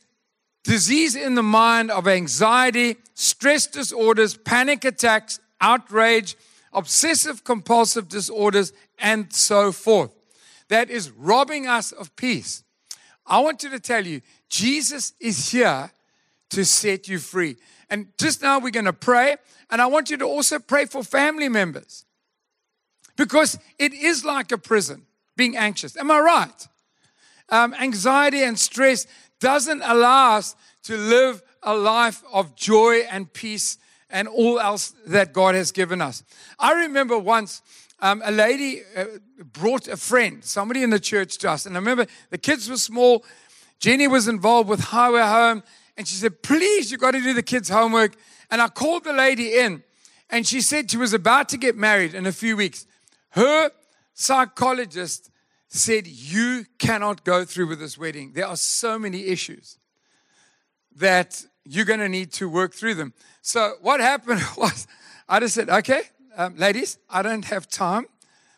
disease 0.64 1.14
in 1.14 1.36
the 1.36 1.42
mind 1.42 1.90
of 1.90 2.08
anxiety, 2.08 2.96
stress 3.14 3.66
disorders, 3.66 4.36
panic 4.36 4.84
attacks, 4.84 5.38
outrage, 5.60 6.36
obsessive 6.72 7.44
compulsive 7.44 8.08
disorders, 8.08 8.72
and 8.98 9.32
so 9.32 9.72
forth. 9.72 10.10
That 10.68 10.90
is 10.90 11.10
robbing 11.10 11.66
us 11.66 11.92
of 11.92 12.14
peace. 12.16 12.62
I 13.26 13.40
want 13.40 13.62
you 13.62 13.70
to 13.70 13.80
tell 13.80 14.06
you, 14.06 14.20
Jesus 14.48 15.12
is 15.20 15.50
here 15.50 15.90
to 16.50 16.64
set 16.64 17.08
you 17.08 17.18
free. 17.18 17.56
And 17.90 18.08
just 18.18 18.42
now 18.42 18.58
we're 18.58 18.70
going 18.70 18.86
to 18.86 18.92
pray. 18.92 19.36
And 19.70 19.80
I 19.80 19.86
want 19.86 20.10
you 20.10 20.16
to 20.18 20.24
also 20.24 20.58
pray 20.58 20.84
for 20.84 21.02
family 21.02 21.48
members 21.48 22.04
because 23.16 23.58
it 23.78 23.92
is 23.92 24.24
like 24.24 24.52
a 24.52 24.58
prison 24.58 25.06
being 25.36 25.56
anxious. 25.56 25.96
Am 25.96 26.10
I 26.10 26.20
right? 26.20 26.68
Um, 27.48 27.74
anxiety 27.74 28.42
and 28.42 28.58
stress 28.58 29.06
doesn't 29.40 29.82
allow 29.84 30.36
us 30.36 30.56
to 30.84 30.96
live 30.96 31.42
a 31.62 31.76
life 31.76 32.22
of 32.32 32.54
joy 32.56 33.00
and 33.10 33.32
peace 33.32 33.78
and 34.10 34.28
all 34.28 34.60
else 34.60 34.94
that 35.06 35.32
God 35.32 35.54
has 35.54 35.72
given 35.72 36.00
us. 36.00 36.22
I 36.58 36.72
remember 36.72 37.18
once 37.18 37.62
um, 38.00 38.22
a 38.24 38.30
lady 38.30 38.82
uh, 38.96 39.04
brought 39.52 39.88
a 39.88 39.96
friend, 39.96 40.44
somebody 40.44 40.82
in 40.82 40.90
the 40.90 41.00
church 41.00 41.38
to 41.38 41.50
us. 41.50 41.66
And 41.66 41.76
I 41.76 41.78
remember 41.78 42.06
the 42.30 42.38
kids 42.38 42.68
were 42.68 42.76
small. 42.76 43.24
Jenny 43.78 44.06
was 44.06 44.28
involved 44.28 44.68
with 44.68 44.80
Highway 44.80 45.22
Home. 45.22 45.62
And 45.96 46.06
she 46.06 46.14
said, 46.14 46.42
Please, 46.42 46.90
you've 46.90 47.00
got 47.00 47.12
to 47.12 47.20
do 47.20 47.32
the 47.32 47.42
kids' 47.42 47.68
homework. 47.68 48.16
And 48.50 48.60
I 48.60 48.68
called 48.68 49.04
the 49.04 49.12
lady 49.12 49.58
in, 49.58 49.82
and 50.30 50.46
she 50.46 50.60
said 50.60 50.90
she 50.90 50.96
was 50.96 51.12
about 51.12 51.48
to 51.50 51.56
get 51.56 51.76
married 51.76 52.14
in 52.14 52.26
a 52.26 52.32
few 52.32 52.56
weeks. 52.56 52.86
Her 53.30 53.70
psychologist 54.14 55.30
said, 55.68 56.06
You 56.06 56.64
cannot 56.78 57.24
go 57.24 57.44
through 57.44 57.68
with 57.68 57.80
this 57.80 57.98
wedding. 57.98 58.32
There 58.34 58.46
are 58.46 58.56
so 58.56 58.98
many 58.98 59.26
issues 59.26 59.78
that 60.94 61.44
you're 61.68 61.84
going 61.84 62.00
to 62.00 62.08
need 62.08 62.32
to 62.34 62.48
work 62.48 62.74
through 62.74 62.94
them. 62.94 63.12
So, 63.42 63.74
what 63.80 64.00
happened 64.00 64.42
was, 64.56 64.86
I 65.28 65.40
just 65.40 65.54
said, 65.54 65.68
Okay, 65.68 66.02
um, 66.36 66.56
ladies, 66.56 66.98
I 67.10 67.22
don't 67.22 67.44
have 67.46 67.68
time. 67.68 68.06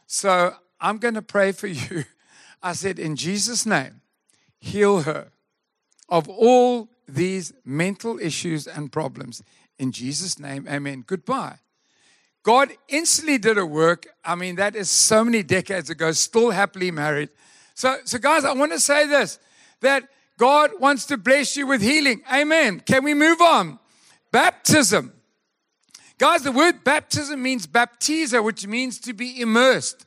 So, 0.07 0.55
I'm 0.81 0.99
going 0.99 1.15
to 1.15 1.23
pray 1.23 1.53
for 1.53 1.67
you. 1.67 2.05
I 2.63 2.73
said, 2.73 2.99
In 2.99 3.17
Jesus' 3.17 3.67
name, 3.67 4.03
heal 4.59 5.03
her 5.03 5.29
of 6.09 6.29
all 6.29 6.89
these 7.07 7.53
mental 7.65 8.19
issues 8.19 8.67
and 8.67 8.93
problems. 8.93 9.43
In 9.79 9.93
Jesus' 9.93 10.39
name, 10.39 10.67
amen. 10.69 11.05
Goodbye. 11.07 11.59
God 12.43 12.73
instantly 12.89 13.39
did 13.39 13.59
a 13.59 13.67
work. 13.67 14.07
I 14.25 14.35
mean, 14.35 14.57
that 14.57 14.75
is 14.75 14.91
so 14.91 15.25
many 15.25 15.43
decades 15.43 15.91
ago, 15.91 16.13
still 16.13 16.51
happily 16.51 16.91
married. 16.91 17.31
So, 17.75 17.99
so 18.05 18.19
guys, 18.19 18.45
I 18.45 18.53
want 18.53 18.73
to 18.73 18.81
say 18.81 19.07
this 19.07 19.39
that 19.81 20.09
God 20.39 20.71
wants 20.79 21.05
to 21.07 21.19
bless 21.19 21.57
you 21.57 21.67
with 21.67 21.83
healing. 21.83 22.23
Amen. 22.33 22.81
Can 22.81 23.03
we 23.05 23.13
move 23.13 23.41
on? 23.41 23.79
Baptism. 24.31 25.13
Guys, 26.17 26.43
the 26.43 26.53
word 26.53 26.85
baptism 26.85 27.43
means 27.43 27.67
baptizo, 27.67 28.43
which 28.43 28.67
means 28.67 29.01
to 29.01 29.13
be 29.13 29.41
immersed. 29.41 30.07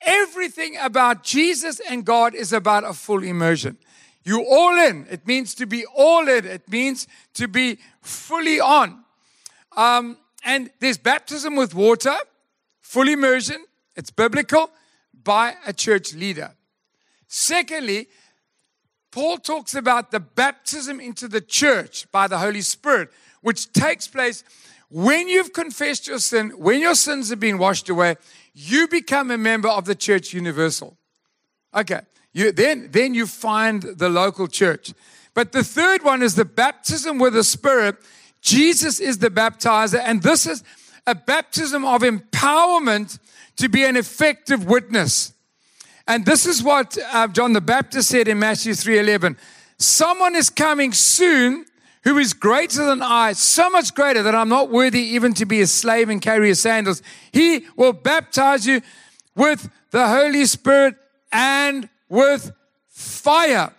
Everything 0.00 0.76
about 0.80 1.22
Jesus 1.22 1.80
and 1.80 2.04
God 2.04 2.34
is 2.34 2.52
about 2.52 2.84
a 2.84 2.94
full 2.94 3.22
immersion. 3.22 3.76
You 4.24 4.42
all 4.42 4.74
in. 4.78 5.06
It 5.10 5.26
means 5.26 5.54
to 5.56 5.66
be 5.66 5.84
all 5.86 6.28
in. 6.28 6.46
It 6.46 6.68
means 6.70 7.06
to 7.34 7.46
be 7.46 7.78
fully 8.00 8.60
on. 8.60 9.04
Um, 9.76 10.16
and 10.44 10.70
there's 10.80 10.98
baptism 10.98 11.56
with 11.56 11.74
water, 11.74 12.16
full 12.80 13.08
immersion. 13.08 13.64
It's 13.96 14.10
biblical 14.10 14.70
by 15.24 15.56
a 15.66 15.74
church 15.74 16.14
leader. 16.14 16.52
Secondly, 17.26 18.08
Paul 19.10 19.38
talks 19.38 19.74
about 19.74 20.10
the 20.10 20.20
baptism 20.20 21.00
into 21.00 21.28
the 21.28 21.40
church 21.40 22.10
by 22.12 22.28
the 22.28 22.38
Holy 22.38 22.60
Spirit, 22.60 23.10
which 23.40 23.72
takes 23.72 24.06
place 24.06 24.44
when 24.90 25.28
you've 25.28 25.52
confessed 25.52 26.06
your 26.06 26.18
sin, 26.18 26.50
when 26.50 26.80
your 26.80 26.94
sins 26.94 27.28
have 27.28 27.40
been 27.40 27.58
washed 27.58 27.88
away, 27.88 28.16
you 28.54 28.88
become 28.88 29.30
a 29.30 29.38
member 29.38 29.68
of 29.68 29.84
the 29.84 29.94
church 29.94 30.32
universal. 30.32 30.96
Okay. 31.74 32.00
You, 32.32 32.52
then, 32.52 32.88
then 32.90 33.14
you 33.14 33.26
find 33.26 33.82
the 33.82 34.08
local 34.08 34.48
church. 34.48 34.94
But 35.34 35.52
the 35.52 35.62
third 35.62 36.02
one 36.02 36.22
is 36.22 36.34
the 36.34 36.44
baptism 36.44 37.18
with 37.18 37.34
the 37.34 37.44
Spirit. 37.44 37.96
Jesus 38.40 38.98
is 39.00 39.18
the 39.18 39.30
baptizer, 39.30 40.00
and 40.02 40.22
this 40.22 40.46
is 40.46 40.62
a 41.06 41.14
baptism 41.14 41.84
of 41.84 42.02
empowerment 42.02 43.18
to 43.56 43.68
be 43.68 43.84
an 43.84 43.96
effective 43.96 44.64
witness. 44.64 45.32
And 46.08 46.24
this 46.24 46.46
is 46.46 46.62
what 46.62 46.96
uh, 47.12 47.28
John 47.28 47.52
the 47.52 47.60
Baptist 47.60 48.08
said 48.08 48.28
in 48.28 48.38
Matthew 48.38 48.72
3:11. 48.72 49.36
Someone 49.76 50.34
is 50.34 50.48
coming 50.48 50.94
soon 50.94 51.66
who 52.02 52.16
is 52.16 52.32
greater 52.32 52.86
than 52.86 53.02
I, 53.02 53.34
so 53.34 53.68
much 53.68 53.94
greater 53.94 54.22
that 54.22 54.34
I'm 54.34 54.48
not 54.48 54.70
worthy 54.70 55.00
even 55.00 55.34
to 55.34 55.44
be 55.44 55.60
a 55.60 55.66
slave 55.66 56.08
and 56.08 56.22
carry 56.22 56.48
his 56.48 56.62
sandals. 56.62 57.02
He 57.30 57.66
will 57.76 57.92
baptize 57.92 58.66
you 58.66 58.80
with 59.36 59.68
the 59.90 60.08
Holy 60.08 60.46
Spirit 60.46 60.96
and 61.30 61.90
with 62.08 62.52
fire. 62.88 63.74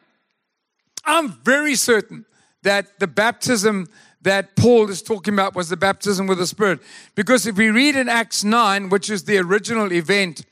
I'm 1.04 1.32
very 1.44 1.74
certain 1.74 2.26
that 2.62 3.00
the 3.00 3.08
baptism 3.08 3.88
that 4.22 4.56
Paul 4.56 4.90
is 4.92 5.02
talking 5.02 5.34
about 5.34 5.56
was 5.56 5.70
the 5.70 5.78
baptism 5.78 6.28
with 6.28 6.38
the 6.38 6.46
Spirit. 6.46 6.82
Because 7.16 7.48
if 7.48 7.58
we 7.58 7.70
read 7.70 7.96
in 7.96 8.08
Acts 8.08 8.44
9, 8.44 8.90
which 8.90 9.10
is 9.10 9.24
the 9.24 9.40
original 9.40 9.92
event, 9.92 10.46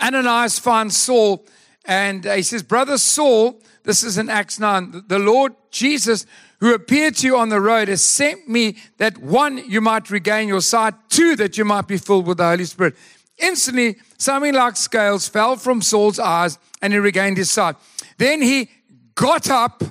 Ananias 0.00 0.58
finds 0.58 0.96
Saul 0.96 1.44
and 1.84 2.26
uh, 2.26 2.34
he 2.34 2.42
says, 2.42 2.62
Brother 2.62 2.98
Saul, 2.98 3.60
this 3.84 4.02
is 4.02 4.18
in 4.18 4.28
Acts 4.28 4.58
9, 4.58 5.04
the 5.08 5.18
Lord 5.18 5.54
Jesus, 5.70 6.26
who 6.60 6.74
appeared 6.74 7.16
to 7.16 7.26
you 7.26 7.36
on 7.36 7.48
the 7.48 7.60
road, 7.60 7.88
has 7.88 8.04
sent 8.04 8.48
me 8.48 8.76
that 8.98 9.18
one, 9.18 9.58
you 9.68 9.80
might 9.80 10.10
regain 10.10 10.48
your 10.48 10.60
sight, 10.60 10.94
two, 11.08 11.36
that 11.36 11.56
you 11.56 11.64
might 11.64 11.88
be 11.88 11.96
filled 11.96 12.26
with 12.26 12.38
the 12.38 12.44
Holy 12.44 12.64
Spirit. 12.64 12.96
Instantly, 13.38 13.96
something 14.18 14.54
like 14.54 14.76
scales 14.76 15.26
fell 15.26 15.56
from 15.56 15.80
Saul's 15.80 16.18
eyes 16.18 16.58
and 16.82 16.92
he 16.92 16.98
regained 16.98 17.38
his 17.38 17.50
sight. 17.50 17.76
Then 18.18 18.42
he 18.42 18.68
got 19.14 19.48
up 19.48 19.82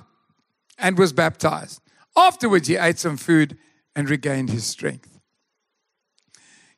and 0.78 0.98
was 0.98 1.12
baptized. 1.12 1.82
Afterwards, 2.16 2.68
he 2.68 2.78
ate 2.78 3.00
some 3.00 3.18
food 3.18 3.58
and 3.96 4.10
regained 4.10 4.52
his 4.52 4.66
strength. 4.66 5.20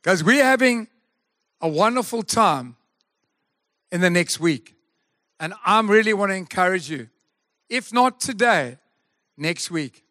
Because 0.01 0.23
we're 0.23 0.43
having 0.43 0.87
a 1.59 1.67
wonderful 1.67 2.23
time 2.23 2.77
in 3.91 4.01
the 4.01 4.09
next 4.09 4.39
week. 4.39 4.75
And 5.39 5.53
I'm 5.65 5.89
really 5.89 6.13
want 6.13 6.31
to 6.31 6.35
encourage 6.35 6.89
you, 6.89 7.09
if 7.69 7.91
not 7.91 8.19
today, 8.19 8.77
next 9.37 9.71
week, 9.71 10.03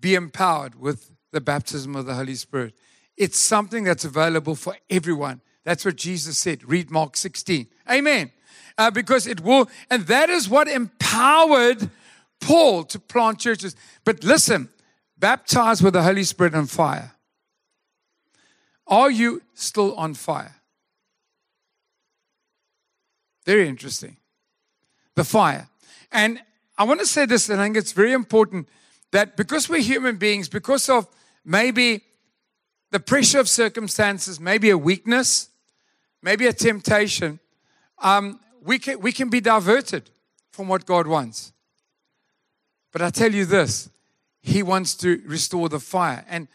be 0.00 0.14
empowered 0.14 0.74
with 0.74 1.12
the 1.32 1.40
baptism 1.40 1.94
of 1.94 2.06
the 2.06 2.14
Holy 2.14 2.34
Spirit. 2.34 2.74
It's 3.16 3.38
something 3.38 3.84
that's 3.84 4.04
available 4.04 4.54
for 4.54 4.76
everyone. 4.90 5.40
That's 5.64 5.84
what 5.84 5.96
Jesus 5.96 6.38
said. 6.38 6.68
Read 6.68 6.90
Mark 6.90 7.16
16. 7.16 7.66
Amen. 7.90 8.30
Uh, 8.78 8.90
because 8.90 9.26
it 9.26 9.40
will, 9.40 9.70
and 9.90 10.06
that 10.06 10.28
is 10.28 10.48
what 10.48 10.68
empowered 10.68 11.90
Paul 12.40 12.84
to 12.84 12.98
plant 12.98 13.38
churches. 13.40 13.74
But 14.04 14.22
listen, 14.22 14.68
baptized 15.18 15.82
with 15.82 15.94
the 15.94 16.02
Holy 16.02 16.24
Spirit 16.24 16.54
and 16.54 16.70
fire. 16.70 17.12
Are 18.86 19.10
you 19.10 19.42
still 19.54 19.94
on 19.96 20.14
fire? 20.14 20.56
Very 23.46 23.68
interesting. 23.68 24.16
The 25.14 25.24
fire. 25.24 25.68
And 26.12 26.40
I 26.76 26.84
want 26.84 27.00
to 27.00 27.06
say 27.06 27.24
this, 27.24 27.48
and 27.48 27.60
I 27.60 27.64
think 27.64 27.76
it's 27.76 27.92
very 27.92 28.12
important 28.12 28.68
that 29.12 29.36
because 29.36 29.68
we're 29.68 29.80
human 29.80 30.16
beings, 30.16 30.48
because 30.48 30.88
of 30.88 31.06
maybe 31.44 32.02
the 32.90 33.00
pressure 33.00 33.38
of 33.38 33.48
circumstances, 33.48 34.38
maybe 34.40 34.70
a 34.70 34.76
weakness, 34.76 35.48
maybe 36.22 36.46
a 36.46 36.52
temptation, 36.52 37.38
um, 38.00 38.40
we, 38.62 38.78
can, 38.78 39.00
we 39.00 39.12
can 39.12 39.30
be 39.30 39.40
diverted 39.40 40.10
from 40.50 40.68
what 40.68 40.84
God 40.84 41.06
wants. 41.06 41.52
But 42.92 43.02
I 43.02 43.10
tell 43.10 43.32
you 43.32 43.44
this 43.44 43.88
He 44.40 44.62
wants 44.62 44.94
to 44.96 45.22
restore 45.24 45.68
the 45.68 45.80
fire. 45.80 46.24
And 46.28 46.48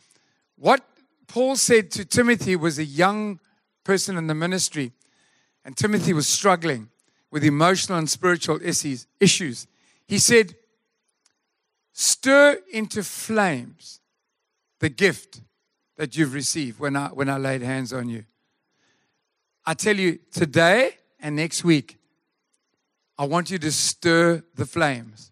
what 0.55 0.85
Paul 1.27 1.55
said 1.55 1.89
to 1.91 2.05
Timothy 2.05 2.55
was 2.55 2.77
a 2.77 2.83
young 2.83 3.39
person 3.83 4.17
in 4.17 4.27
the 4.27 4.35
ministry, 4.35 4.91
and 5.63 5.77
Timothy 5.77 6.13
was 6.13 6.27
struggling 6.27 6.89
with 7.29 7.43
emotional 7.43 7.97
and 7.97 8.09
spiritual 8.09 8.59
issues. 8.61 9.67
He 10.07 10.19
said, 10.19 10.55
Stir 11.93 12.57
into 12.71 13.03
flames 13.03 13.99
the 14.79 14.89
gift 14.89 15.41
that 15.97 16.17
you've 16.17 16.33
received 16.33 16.79
when 16.79 16.95
I, 16.95 17.07
when 17.09 17.29
I 17.29 17.37
laid 17.37 17.61
hands 17.61 17.93
on 17.93 18.09
you. 18.09 18.25
I 19.65 19.73
tell 19.73 19.95
you, 19.95 20.19
today 20.31 20.97
and 21.19 21.35
next 21.35 21.63
week, 21.63 21.97
I 23.17 23.25
want 23.25 23.51
you 23.51 23.59
to 23.59 23.71
stir 23.71 24.43
the 24.55 24.65
flames 24.65 25.31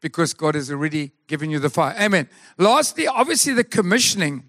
because 0.00 0.34
God 0.34 0.56
has 0.56 0.70
already 0.70 1.12
given 1.28 1.50
you 1.50 1.58
the 1.58 1.70
fire. 1.70 1.94
Amen. 1.98 2.28
Lastly, 2.56 3.06
obviously, 3.06 3.52
the 3.52 3.64
commissioning. 3.64 4.48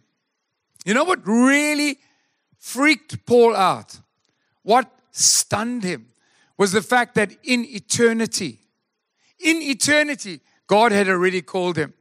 You 0.85 0.93
know 0.95 1.03
what 1.03 1.19
really 1.25 1.99
freaked 2.57 3.25
Paul 3.25 3.55
out? 3.55 3.99
What 4.63 4.91
stunned 5.11 5.83
him 5.83 6.07
was 6.57 6.71
the 6.71 6.81
fact 6.81 7.15
that 7.15 7.31
in 7.43 7.65
eternity, 7.65 8.59
in 9.39 9.61
eternity, 9.61 10.41
God 10.67 10.91
had 10.91 11.07
already 11.07 11.41
called 11.41 11.77
him. 11.77 11.93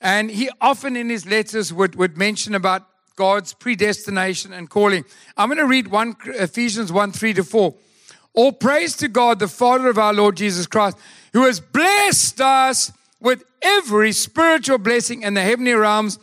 And 0.00 0.30
he 0.30 0.50
often 0.60 0.96
in 0.96 1.10
his 1.10 1.26
letters 1.26 1.72
would, 1.72 1.96
would 1.96 2.16
mention 2.16 2.54
about 2.54 2.86
God's 3.16 3.52
predestination 3.52 4.52
and 4.52 4.70
calling. 4.70 5.04
I'm 5.36 5.48
going 5.48 5.58
to 5.58 5.66
read 5.66 5.88
one 5.88 6.16
Ephesians 6.24 6.92
1 6.92 7.12
3 7.12 7.34
to 7.34 7.44
4. 7.44 7.74
All 8.34 8.52
praise 8.52 8.96
to 8.98 9.08
God, 9.08 9.40
the 9.40 9.48
Father 9.48 9.88
of 9.88 9.98
our 9.98 10.14
Lord 10.14 10.36
Jesus 10.36 10.66
Christ, 10.66 10.96
who 11.32 11.44
has 11.44 11.58
blessed 11.58 12.40
us 12.40 12.92
with 13.20 13.42
every 13.60 14.12
spiritual 14.12 14.78
blessing 14.78 15.22
in 15.22 15.34
the 15.34 15.42
heavenly 15.42 15.72
realms 15.72 16.18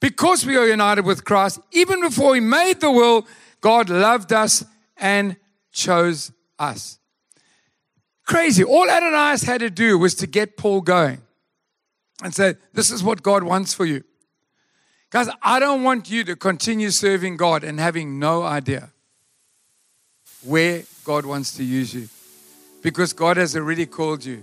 because 0.00 0.46
we 0.46 0.56
are 0.56 0.66
united 0.66 1.04
with 1.04 1.24
Christ. 1.24 1.58
Even 1.72 2.00
before 2.00 2.34
He 2.34 2.40
made 2.40 2.80
the 2.80 2.92
world, 2.92 3.26
God 3.60 3.90
loved 3.90 4.32
us 4.32 4.64
and 4.96 5.36
chose 5.76 6.32
us. 6.58 6.98
Crazy. 8.26 8.64
All 8.64 8.90
Ananias 8.90 9.42
had 9.42 9.60
to 9.60 9.70
do 9.70 9.98
was 9.98 10.14
to 10.16 10.26
get 10.26 10.56
Paul 10.56 10.80
going 10.80 11.20
and 12.24 12.34
say, 12.34 12.56
This 12.72 12.90
is 12.90 13.04
what 13.04 13.22
God 13.22 13.44
wants 13.44 13.72
for 13.72 13.84
you. 13.84 14.02
Guys, 15.10 15.28
I 15.42 15.60
don't 15.60 15.84
want 15.84 16.10
you 16.10 16.24
to 16.24 16.34
continue 16.34 16.90
serving 16.90 17.36
God 17.36 17.62
and 17.62 17.78
having 17.78 18.18
no 18.18 18.42
idea 18.42 18.90
where 20.42 20.82
God 21.04 21.24
wants 21.24 21.56
to 21.56 21.64
use 21.64 21.94
you 21.94 22.08
because 22.82 23.12
God 23.12 23.36
has 23.36 23.54
already 23.54 23.86
called 23.86 24.24
you. 24.24 24.42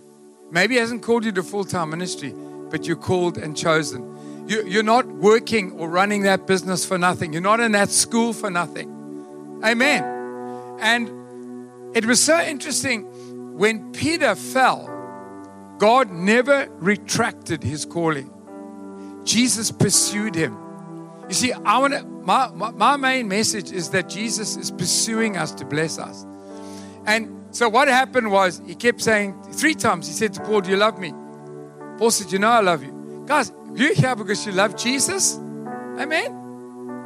Maybe 0.51 0.75
He 0.75 0.79
hasn't 0.79 1.01
called 1.01 1.25
you 1.25 1.31
to 1.33 1.43
full 1.43 1.65
time 1.65 1.89
ministry, 1.89 2.33
but 2.69 2.85
you're 2.85 2.95
called 2.95 3.37
and 3.37 3.57
chosen. 3.57 4.13
You, 4.47 4.79
are 4.79 4.83
not 4.83 5.07
working 5.07 5.71
or 5.73 5.89
running 5.89 6.23
that 6.23 6.45
business 6.45 6.85
for 6.85 6.97
nothing. 6.97 7.33
You're 7.33 7.41
not 7.41 7.59
in 7.59 7.71
that 7.73 7.89
school 7.89 8.33
for 8.33 8.49
nothing. 8.49 9.61
Amen. 9.63 10.03
And 10.79 11.22
it 11.95 12.05
was 12.05 12.21
so 12.21 12.39
interesting 12.41 13.57
when 13.57 13.91
Peter 13.91 14.35
fell, 14.35 14.89
God 15.77 16.11
never 16.11 16.67
retracted 16.79 17.63
his 17.63 17.85
calling. 17.85 18.31
Jesus 19.23 19.71
pursued 19.71 20.35
him. 20.35 20.57
You 21.27 21.33
see, 21.33 21.53
I 21.53 21.77
want 21.79 21.93
to, 21.93 22.03
my, 22.03 22.49
my, 22.49 22.71
my 22.71 22.97
main 22.97 23.27
message 23.27 23.71
is 23.71 23.89
that 23.91 24.09
Jesus 24.09 24.57
is 24.57 24.71
pursuing 24.71 25.37
us 25.37 25.51
to 25.53 25.65
bless 25.65 25.97
us. 25.97 26.25
And 27.05 27.45
so 27.51 27.69
what 27.69 27.87
happened 27.87 28.31
was 28.31 28.61
he 28.65 28.75
kept 28.75 29.01
saying 29.01 29.41
three 29.51 29.75
times, 29.75 30.07
he 30.07 30.13
said 30.13 30.33
to 30.33 30.41
Paul, 30.41 30.61
Do 30.61 30.71
you 30.71 30.77
love 30.77 30.99
me? 30.99 31.13
Paul 31.97 32.11
said, 32.11 32.31
You 32.31 32.39
know 32.39 32.49
I 32.49 32.61
love 32.61 32.83
you. 32.83 33.23
Guys, 33.25 33.53
you're 33.73 33.93
here 33.93 34.15
because 34.15 34.45
you 34.45 34.51
love 34.51 34.75
Jesus. 34.75 35.37
Amen. 35.37 36.25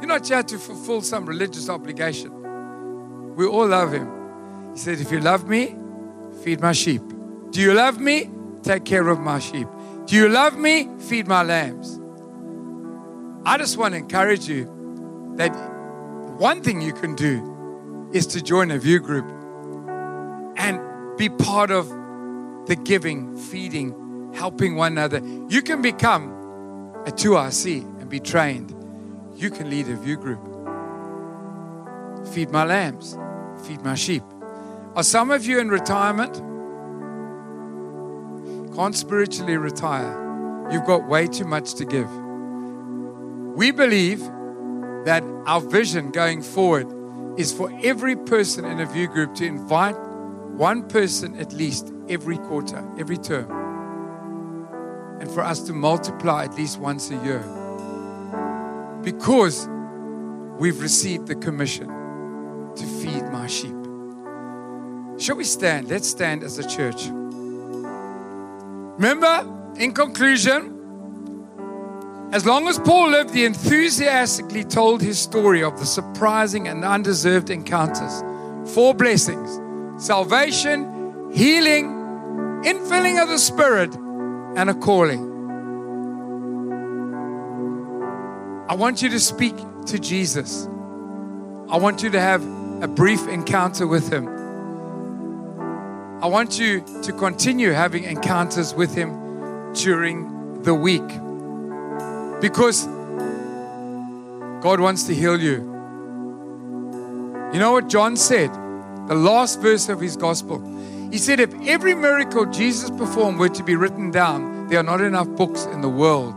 You're 0.00 0.06
not 0.06 0.26
here 0.26 0.42
to 0.42 0.58
fulfill 0.58 1.02
some 1.02 1.26
religious 1.26 1.68
obligation. 1.68 3.34
We 3.34 3.46
all 3.46 3.66
love 3.66 3.92
him. 3.92 4.17
He 4.72 4.78
said, 4.78 5.00
If 5.00 5.10
you 5.10 5.20
love 5.20 5.48
me, 5.48 5.76
feed 6.42 6.60
my 6.60 6.72
sheep. 6.72 7.02
Do 7.50 7.60
you 7.60 7.74
love 7.74 7.98
me? 8.00 8.30
Take 8.62 8.84
care 8.84 9.08
of 9.08 9.20
my 9.20 9.38
sheep. 9.38 9.68
Do 10.06 10.16
you 10.16 10.28
love 10.28 10.56
me? 10.56 10.88
Feed 10.98 11.26
my 11.26 11.42
lambs. 11.42 12.00
I 13.44 13.56
just 13.56 13.76
want 13.76 13.94
to 13.94 13.98
encourage 13.98 14.48
you 14.48 15.34
that 15.36 15.50
one 16.38 16.62
thing 16.62 16.80
you 16.80 16.92
can 16.92 17.14
do 17.14 18.10
is 18.12 18.26
to 18.28 18.42
join 18.42 18.70
a 18.70 18.78
view 18.78 19.00
group 19.00 19.26
and 20.56 20.80
be 21.16 21.28
part 21.28 21.70
of 21.70 21.88
the 22.66 22.76
giving, 22.84 23.36
feeding, 23.36 24.32
helping 24.34 24.76
one 24.76 24.92
another. 24.92 25.20
You 25.48 25.62
can 25.62 25.82
become 25.82 26.30
a 27.06 27.10
2RC 27.10 28.00
and 28.00 28.08
be 28.08 28.20
trained. 28.20 28.74
You 29.34 29.50
can 29.50 29.70
lead 29.70 29.88
a 29.88 29.96
view 29.96 30.16
group. 30.16 30.40
Feed 32.34 32.50
my 32.50 32.64
lambs, 32.64 33.16
feed 33.66 33.82
my 33.82 33.94
sheep. 33.94 34.22
Are 34.94 35.02
some 35.02 35.30
of 35.30 35.44
you 35.46 35.58
in 35.60 35.68
retirement? 35.68 36.34
Can't 38.74 38.96
spiritually 38.96 39.56
retire. 39.56 40.68
You've 40.70 40.86
got 40.86 41.08
way 41.08 41.26
too 41.26 41.44
much 41.44 41.74
to 41.74 41.84
give. 41.84 42.10
We 43.56 43.70
believe 43.70 44.20
that 45.04 45.22
our 45.46 45.60
vision 45.60 46.10
going 46.10 46.42
forward 46.42 46.86
is 47.38 47.52
for 47.52 47.72
every 47.82 48.16
person 48.16 48.64
in 48.64 48.80
a 48.80 48.86
view 48.86 49.08
group 49.08 49.34
to 49.36 49.46
invite 49.46 49.96
one 50.58 50.88
person 50.88 51.38
at 51.38 51.52
least 51.52 51.92
every 52.08 52.36
quarter, 52.36 52.84
every 52.98 53.16
term, 53.16 53.50
and 55.20 55.30
for 55.30 55.42
us 55.42 55.62
to 55.62 55.72
multiply 55.72 56.44
at 56.44 56.54
least 56.56 56.78
once 56.78 57.10
a 57.10 57.16
year 57.24 57.44
because 59.02 59.68
we've 60.58 60.80
received 60.80 61.28
the 61.28 61.34
commission 61.36 61.88
to 62.76 62.84
feed 62.84 63.24
my 63.32 63.46
sheep. 63.46 63.77
Shall 65.18 65.36
we 65.36 65.44
stand? 65.44 65.88
Let's 65.88 66.08
stand 66.08 66.44
as 66.44 66.58
a 66.58 66.68
church. 66.68 67.08
Remember, 68.98 69.74
in 69.76 69.92
conclusion, 69.92 70.74
as 72.32 72.46
long 72.46 72.68
as 72.68 72.78
Paul 72.78 73.10
lived, 73.10 73.34
he 73.34 73.44
enthusiastically 73.44 74.62
told 74.62 75.02
his 75.02 75.18
story 75.18 75.62
of 75.62 75.78
the 75.78 75.86
surprising 75.86 76.68
and 76.68 76.84
undeserved 76.84 77.50
encounters. 77.50 78.22
Four 78.74 78.94
blessings 78.94 79.58
salvation, 80.00 81.32
healing, 81.32 81.86
infilling 82.64 83.20
of 83.20 83.28
the 83.28 83.38
Spirit, 83.38 83.92
and 84.56 84.70
a 84.70 84.74
calling. 84.74 85.24
I 88.68 88.74
want 88.74 89.02
you 89.02 89.08
to 89.08 89.18
speak 89.18 89.56
to 89.86 89.98
Jesus. 89.98 90.66
I 91.68 91.78
want 91.78 92.02
you 92.02 92.10
to 92.10 92.20
have 92.20 92.42
a 92.82 92.86
brief 92.88 93.26
encounter 93.26 93.86
with 93.86 94.12
Him. 94.12 94.37
I 96.20 96.26
want 96.26 96.58
you 96.58 96.80
to 97.02 97.12
continue 97.12 97.70
having 97.70 98.02
encounters 98.04 98.74
with 98.74 98.94
Him 98.94 99.72
during 99.74 100.62
the 100.62 100.74
week 100.74 101.06
because 102.40 102.86
God 104.62 104.80
wants 104.80 105.04
to 105.04 105.14
heal 105.14 105.40
you. 105.40 105.58
You 107.52 107.60
know 107.60 107.72
what 107.72 107.88
John 107.88 108.16
said? 108.16 108.52
The 109.06 109.14
last 109.14 109.60
verse 109.60 109.88
of 109.88 110.00
his 110.00 110.16
gospel. 110.16 110.60
He 111.10 111.18
said, 111.18 111.40
If 111.40 111.54
every 111.62 111.94
miracle 111.94 112.46
Jesus 112.46 112.90
performed 112.90 113.38
were 113.38 113.48
to 113.48 113.62
be 113.62 113.76
written 113.76 114.10
down, 114.10 114.66
there 114.68 114.80
are 114.80 114.82
not 114.82 115.00
enough 115.00 115.28
books 115.28 115.66
in 115.66 115.80
the 115.80 115.88
world 115.88 116.36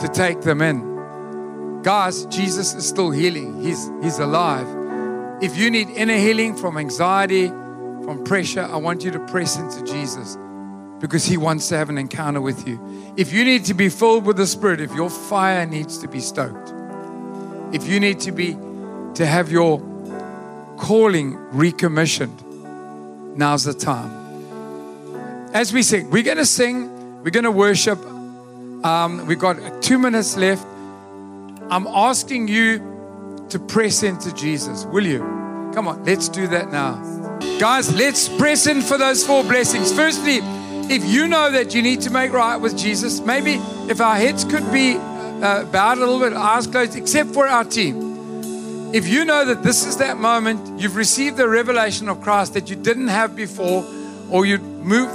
to 0.00 0.08
take 0.12 0.40
them 0.42 0.60
in. 0.60 1.82
Guys, 1.82 2.26
Jesus 2.26 2.74
is 2.74 2.86
still 2.86 3.10
healing. 3.10 3.62
He's, 3.62 3.88
he's 4.02 4.18
alive. 4.18 4.66
If 5.40 5.56
you 5.56 5.70
need 5.70 5.88
inner 5.90 6.18
healing 6.18 6.56
from 6.56 6.76
anxiety, 6.76 7.52
from 8.04 8.22
pressure, 8.24 8.62
I 8.62 8.76
want 8.76 9.02
you 9.02 9.10
to 9.10 9.18
press 9.26 9.56
into 9.56 9.82
Jesus 9.84 10.36
because 11.00 11.24
He 11.24 11.36
wants 11.36 11.68
to 11.68 11.76
have 11.76 11.88
an 11.88 11.98
encounter 11.98 12.40
with 12.40 12.66
you. 12.68 12.78
If 13.16 13.32
you 13.32 13.44
need 13.44 13.64
to 13.66 13.74
be 13.74 13.88
filled 13.88 14.24
with 14.24 14.36
the 14.36 14.46
Spirit, 14.46 14.80
if 14.80 14.92
your 14.94 15.10
fire 15.10 15.66
needs 15.66 15.98
to 15.98 16.08
be 16.08 16.20
stoked, 16.20 16.72
if 17.72 17.86
you 17.88 17.98
need 17.98 18.20
to 18.20 18.32
be 18.32 18.56
to 19.14 19.26
have 19.26 19.50
your 19.50 19.78
calling 20.76 21.36
recommissioned, 21.50 22.42
now's 23.36 23.64
the 23.64 23.74
time. 23.74 24.22
As 25.52 25.72
we 25.72 25.82
sing, 25.82 26.10
we're 26.10 26.22
going 26.22 26.36
to 26.36 26.46
sing, 26.46 27.22
we're 27.22 27.30
going 27.30 27.44
to 27.44 27.50
worship. 27.50 27.98
Um, 28.84 29.26
we've 29.26 29.38
got 29.38 29.82
two 29.82 29.98
minutes 29.98 30.36
left. 30.36 30.66
I'm 31.70 31.86
asking 31.86 32.48
you 32.48 33.46
to 33.48 33.58
press 33.58 34.02
into 34.02 34.34
Jesus. 34.34 34.84
Will 34.84 35.06
you? 35.06 35.20
Come 35.74 35.88
on, 35.88 36.04
let's 36.04 36.28
do 36.28 36.46
that 36.48 36.70
now. 36.70 37.23
Guys, 37.58 37.94
let's 37.94 38.28
press 38.28 38.66
in 38.66 38.82
for 38.82 38.98
those 38.98 39.24
four 39.24 39.44
blessings. 39.44 39.92
Firstly, 39.92 40.40
if 40.92 41.04
you 41.04 41.28
know 41.28 41.50
that 41.50 41.74
you 41.74 41.82
need 41.82 42.00
to 42.02 42.10
make 42.10 42.32
right 42.32 42.56
with 42.56 42.76
Jesus, 42.76 43.20
maybe 43.20 43.54
if 43.88 44.00
our 44.00 44.16
heads 44.16 44.44
could 44.44 44.70
be 44.72 44.96
uh, 44.96 45.64
bowed 45.66 45.98
a 45.98 46.00
little 46.00 46.18
bit, 46.18 46.32
eyes 46.32 46.66
closed, 46.66 46.96
except 46.96 47.30
for 47.30 47.46
our 47.46 47.64
team. 47.64 48.92
If 48.94 49.08
you 49.08 49.24
know 49.24 49.44
that 49.44 49.62
this 49.62 49.86
is 49.86 49.96
that 49.98 50.18
moment, 50.18 50.80
you've 50.80 50.96
received 50.96 51.36
the 51.36 51.48
revelation 51.48 52.08
of 52.08 52.20
Christ 52.20 52.54
that 52.54 52.70
you 52.70 52.76
didn't 52.76 53.08
have 53.08 53.34
before, 53.34 53.84
or 54.30 54.46
you've 54.46 54.62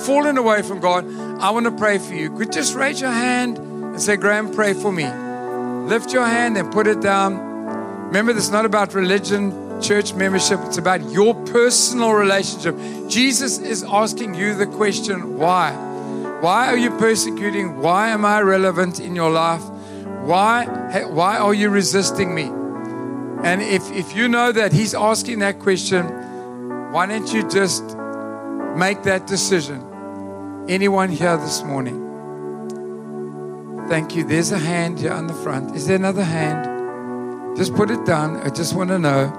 fallen 0.06 0.38
away 0.38 0.62
from 0.62 0.80
God, 0.80 1.06
I 1.40 1.52
want 1.52 1.66
to 1.66 1.72
pray 1.72 1.98
for 1.98 2.14
you. 2.14 2.36
Could 2.36 2.52
just 2.52 2.76
raise 2.76 3.00
your 3.00 3.12
hand 3.12 3.58
and 3.58 4.02
say, 4.02 4.16
Graham, 4.16 4.52
pray 4.54 4.74
for 4.74 4.92
me. 4.92 5.08
Lift 5.88 6.14
your 6.14 6.26
hand 6.26 6.58
and 6.58 6.72
put 6.72 6.88
it 6.88 7.02
down. 7.02 7.38
Remember, 8.08 8.34
this 8.34 8.46
is 8.46 8.52
not 8.52 8.66
about 8.66 8.94
religion, 8.94 9.52
church 9.82 10.14
membership, 10.14 10.60
it's 10.64 10.78
about 10.78 11.10
your 11.10 11.34
personal 11.46 12.14
relationship. 12.14 12.76
Jesus 13.10 13.60
is 13.60 13.84
asking 13.84 14.36
you 14.36 14.54
the 14.56 14.68
question, 14.68 15.38
why? 15.38 15.72
Why 16.42 16.68
are 16.68 16.78
you 16.78 16.92
persecuting? 16.92 17.82
Why 17.82 18.10
am 18.10 18.24
I 18.24 18.42
relevant 18.42 19.00
in 19.00 19.16
your 19.16 19.30
life? 19.30 19.64
Why, 20.24 20.66
why 21.06 21.38
are 21.38 21.54
you 21.54 21.70
resisting 21.70 22.34
me? 22.34 22.44
And 23.44 23.62
if, 23.62 23.90
if 23.92 24.16
you 24.16 24.28
know 24.28 24.52
that 24.52 24.72
He's 24.74 24.94
asking 24.94 25.40
that 25.40 25.60
question, 25.60 26.06
why 26.92 27.06
don't 27.06 27.32
you 27.34 27.48
just 27.50 27.84
make 28.76 29.04
that 29.04 29.28
decision? 29.28 29.86
Anyone 30.68 31.10
here 31.10 31.38
this 31.38 31.64
morning? 31.64 32.06
Thank 33.90 34.16
you. 34.16 34.24
There's 34.24 34.52
a 34.52 34.60
hand 34.60 35.00
here 35.00 35.14
on 35.14 35.28
the 35.28 35.34
front. 35.34 35.76
Is 35.76 35.88
there 35.88 35.96
another 35.96 36.24
hand? 36.24 37.58
Just 37.58 37.74
put 37.74 37.90
it 37.90 38.06
down. 38.06 38.38
I 38.38 38.50
just 38.50 38.76
want 38.76 38.90
to 38.92 39.00
know 39.00 39.34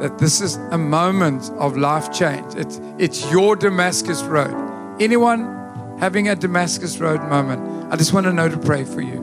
that 0.00 0.18
this 0.18 0.40
is 0.40 0.56
a 0.70 0.78
moment 0.78 1.50
of 1.58 1.76
life 1.76 2.12
change. 2.12 2.54
It's, 2.54 2.80
it's 2.98 3.30
your 3.30 3.56
Damascus 3.56 4.22
Road. 4.22 4.54
Anyone 5.00 5.96
having 5.98 6.28
a 6.28 6.36
Damascus 6.36 6.98
Road 6.98 7.20
moment? 7.28 7.92
I 7.92 7.96
just 7.96 8.12
want 8.12 8.26
to 8.26 8.32
know 8.32 8.48
to 8.48 8.58
pray 8.58 8.84
for 8.84 9.00
you. 9.00 9.20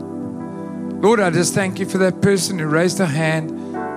Lord, 1.01 1.19
I 1.19 1.29
just 1.29 1.53
thank 1.53 1.79
you 1.79 1.85
for 1.85 1.97
that 1.99 2.21
person 2.21 2.57
who 2.59 2.65
raised 2.65 2.97
her 2.97 3.05
hand. 3.05 3.51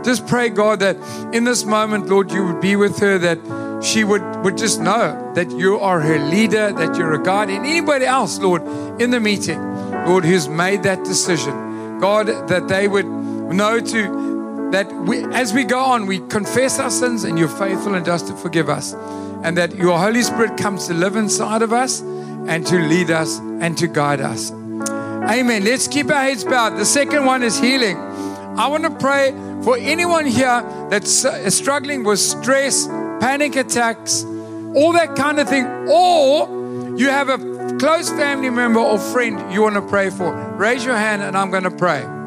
Just 0.04 0.26
pray, 0.26 0.48
God, 0.48 0.80
that 0.80 0.96
in 1.34 1.44
this 1.44 1.64
moment, 1.64 2.08
Lord, 2.08 2.30
you 2.30 2.46
would 2.46 2.60
be 2.60 2.76
with 2.76 2.98
her, 3.00 3.18
that 3.18 3.82
she 3.82 4.04
would, 4.04 4.22
would 4.44 4.56
just 4.56 4.80
know 4.80 5.32
that 5.34 5.50
you 5.50 5.78
are 5.78 6.00
her 6.00 6.18
leader, 6.18 6.72
that 6.72 6.96
you're 6.96 7.14
a 7.14 7.22
guide, 7.22 7.50
and 7.50 7.64
anybody 7.64 8.04
else, 8.04 8.38
Lord, 8.38 8.62
in 9.00 9.10
the 9.10 9.20
meeting, 9.20 9.60
Lord, 10.06 10.24
who's 10.24 10.48
made 10.48 10.82
that 10.82 11.04
decision. 11.04 11.98
God, 11.98 12.26
that 12.48 12.68
they 12.68 12.88
would 12.88 13.06
know 13.06 13.80
to, 13.80 14.37
that 14.72 14.92
we, 14.92 15.24
as 15.24 15.52
we 15.52 15.64
go 15.64 15.78
on, 15.78 16.06
we 16.06 16.18
confess 16.18 16.78
our 16.78 16.90
sins 16.90 17.24
and 17.24 17.38
you're 17.38 17.48
faithful 17.48 17.94
and 17.94 18.04
just 18.04 18.26
to 18.28 18.34
forgive 18.34 18.68
us. 18.68 18.94
And 19.42 19.56
that 19.56 19.74
your 19.76 19.98
Holy 19.98 20.22
Spirit 20.22 20.56
comes 20.56 20.86
to 20.88 20.94
live 20.94 21.16
inside 21.16 21.62
of 21.62 21.72
us 21.72 22.00
and 22.00 22.66
to 22.66 22.76
lead 22.76 23.10
us 23.10 23.38
and 23.38 23.76
to 23.78 23.86
guide 23.86 24.20
us. 24.20 24.50
Amen. 24.50 25.64
Let's 25.64 25.88
keep 25.88 26.10
our 26.10 26.22
heads 26.22 26.44
bowed. 26.44 26.76
The 26.78 26.84
second 26.84 27.24
one 27.24 27.42
is 27.42 27.58
healing. 27.58 27.96
I 27.96 28.66
want 28.66 28.84
to 28.84 28.90
pray 28.90 29.32
for 29.62 29.76
anyone 29.76 30.26
here 30.26 30.62
that's 30.90 31.26
struggling 31.54 32.04
with 32.04 32.18
stress, 32.18 32.86
panic 33.20 33.56
attacks, 33.56 34.24
all 34.24 34.92
that 34.92 35.14
kind 35.16 35.38
of 35.38 35.48
thing, 35.48 35.66
or 35.88 36.96
you 36.96 37.08
have 37.08 37.28
a 37.28 37.76
close 37.78 38.10
family 38.10 38.50
member 38.50 38.80
or 38.80 38.98
friend 38.98 39.52
you 39.52 39.62
want 39.62 39.76
to 39.76 39.82
pray 39.82 40.10
for. 40.10 40.34
Raise 40.56 40.84
your 40.84 40.96
hand 40.96 41.22
and 41.22 41.36
I'm 41.36 41.50
going 41.50 41.64
to 41.64 41.70
pray. 41.70 42.17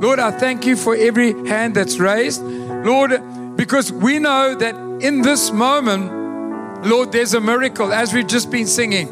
Lord, 0.00 0.18
I 0.18 0.30
thank 0.30 0.66
you 0.66 0.76
for 0.76 0.94
every 0.94 1.32
hand 1.48 1.74
that's 1.74 1.98
raised. 1.98 2.42
Lord, 2.42 3.56
because 3.56 3.90
we 3.90 4.18
know 4.18 4.54
that 4.54 4.74
in 5.02 5.22
this 5.22 5.50
moment, 5.50 6.86
Lord, 6.86 7.12
there's 7.12 7.34
a 7.34 7.40
miracle 7.40 7.92
as 7.92 8.12
we've 8.12 8.26
just 8.26 8.50
been 8.50 8.66
singing. 8.66 9.08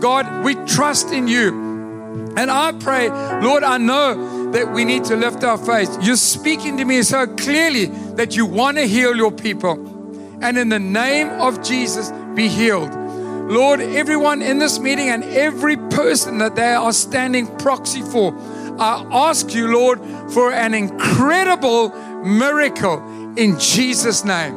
God, 0.00 0.44
we 0.44 0.54
trust 0.66 1.10
in 1.10 1.26
you. 1.26 1.64
And 2.36 2.50
I 2.50 2.72
pray, 2.72 3.08
Lord, 3.08 3.64
I 3.64 3.78
know 3.78 4.50
that 4.52 4.72
we 4.72 4.84
need 4.84 5.04
to 5.04 5.16
lift 5.16 5.42
our 5.42 5.56
faith. 5.56 5.96
You're 6.02 6.16
speaking 6.16 6.76
to 6.76 6.84
me 6.84 7.02
so 7.02 7.26
clearly 7.26 7.86
that 8.16 8.36
you 8.36 8.44
want 8.44 8.76
to 8.76 8.86
heal 8.86 9.16
your 9.16 9.32
people. 9.32 9.72
And 10.42 10.58
in 10.58 10.68
the 10.68 10.78
name 10.78 11.28
of 11.28 11.62
Jesus, 11.62 12.12
be 12.34 12.48
healed. 12.48 12.94
Lord, 13.50 13.80
everyone 13.80 14.42
in 14.42 14.58
this 14.58 14.78
meeting 14.78 15.08
and 15.08 15.24
every 15.24 15.76
person 15.76 16.38
that 16.38 16.56
they 16.56 16.74
are 16.74 16.92
standing 16.92 17.46
proxy 17.58 18.02
for, 18.02 18.32
I 18.78 19.06
ask 19.10 19.54
you, 19.54 19.68
Lord, 19.68 20.00
for 20.32 20.52
an 20.52 20.74
incredible 20.74 21.90
miracle 22.22 22.98
in 23.36 23.58
Jesus' 23.58 24.24
name. 24.24 24.54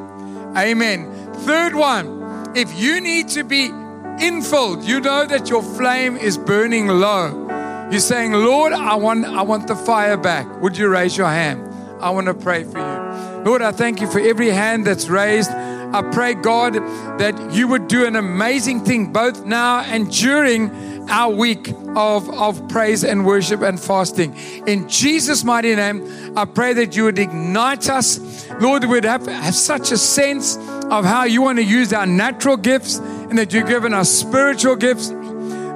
Amen. 0.58 1.34
Third 1.46 1.76
one, 1.76 2.52
if 2.56 2.78
you 2.78 3.00
need 3.00 3.30
to 3.30 3.44
be 3.44 3.70
infilled, 3.70 4.86
you 4.86 5.00
know 5.00 5.26
that 5.26 5.50
your 5.50 5.64
flame 5.64 6.18
is 6.18 6.38
burning 6.38 6.88
low. 6.88 7.48
You're 7.92 8.00
saying, 8.00 8.34
Lord, 8.34 8.74
I 8.74 8.96
want, 8.96 9.26
I 9.26 9.42
want 9.42 9.68
the 9.68 9.76
fire 9.76 10.18
back. 10.18 10.62
Would 10.62 10.78
you 10.78 10.90
raise 10.90 11.18
your 11.18 11.28
hand? 11.28 11.66
I 12.02 12.10
want 12.12 12.28
to 12.28 12.34
pray 12.34 12.64
for 12.64 12.78
you. 12.78 13.44
Lord, 13.44 13.62
I 13.62 13.72
thank 13.72 14.02
you 14.02 14.10
for 14.10 14.20
every 14.20 14.50
hand 14.50 14.86
that's 14.86 15.10
raised. 15.10 15.52
I 15.52 16.04
pray, 16.12 16.36
God, 16.36 16.76
that 17.20 17.54
you 17.54 17.68
would 17.68 17.88
do 17.88 18.06
an 18.06 18.16
amazing 18.16 18.84
thing 18.84 19.12
both 19.12 19.46
now 19.46 19.80
and 19.80 20.12
during 20.12 20.70
our 21.10 21.34
week 21.34 21.70
of, 21.96 22.30
of 22.30 22.68
praise 22.70 23.04
and 23.04 23.26
worship 23.26 23.62
and 23.62 23.80
fasting. 23.80 24.36
In 24.68 24.88
Jesus' 24.88 25.44
mighty 25.44 25.76
name, 25.76 26.38
I 26.38 26.46
pray 26.46 26.74
that 26.74 26.96
you 26.96 27.06
would 27.06 27.20
ignite 27.20 27.90
us. 27.90 28.50
Lord, 28.60 28.86
we'd 28.86 29.04
have, 29.04 29.26
have 29.26 29.56
such 29.56 29.92
a 29.92 29.98
sense 29.98 30.58
of 30.58 31.06
how 31.06 31.26
you 31.26 31.42
want 31.42 31.58
to 31.58 31.64
use 31.64 31.94
our 31.94 32.06
natural 32.06 32.58
gifts 32.58 32.98
and 32.98 33.38
that 33.38 33.54
you've 33.54 33.68
given 33.68 33.94
us 33.94 34.10
spiritual 34.10 34.76
gifts 34.76 35.10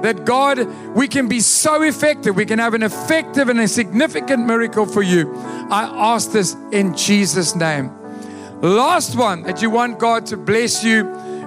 that 0.04 0.26
God, 0.26 0.58
we 0.94 1.08
can 1.08 1.28
be 1.28 1.40
so 1.40 1.80
effective. 1.80 2.36
We 2.36 2.44
can 2.44 2.58
have 2.58 2.74
an 2.74 2.82
effective 2.82 3.48
and 3.48 3.58
a 3.58 3.66
significant 3.66 4.46
miracle 4.46 4.84
for 4.84 5.00
you. 5.00 5.34
I 5.70 5.84
ask 6.14 6.30
this 6.30 6.54
in 6.72 6.94
Jesus' 6.94 7.56
name. 7.56 7.90
Last 8.60 9.16
one 9.16 9.44
that 9.44 9.62
you 9.62 9.70
want 9.70 9.98
God 9.98 10.26
to 10.26 10.36
bless 10.36 10.84
you 10.84 11.04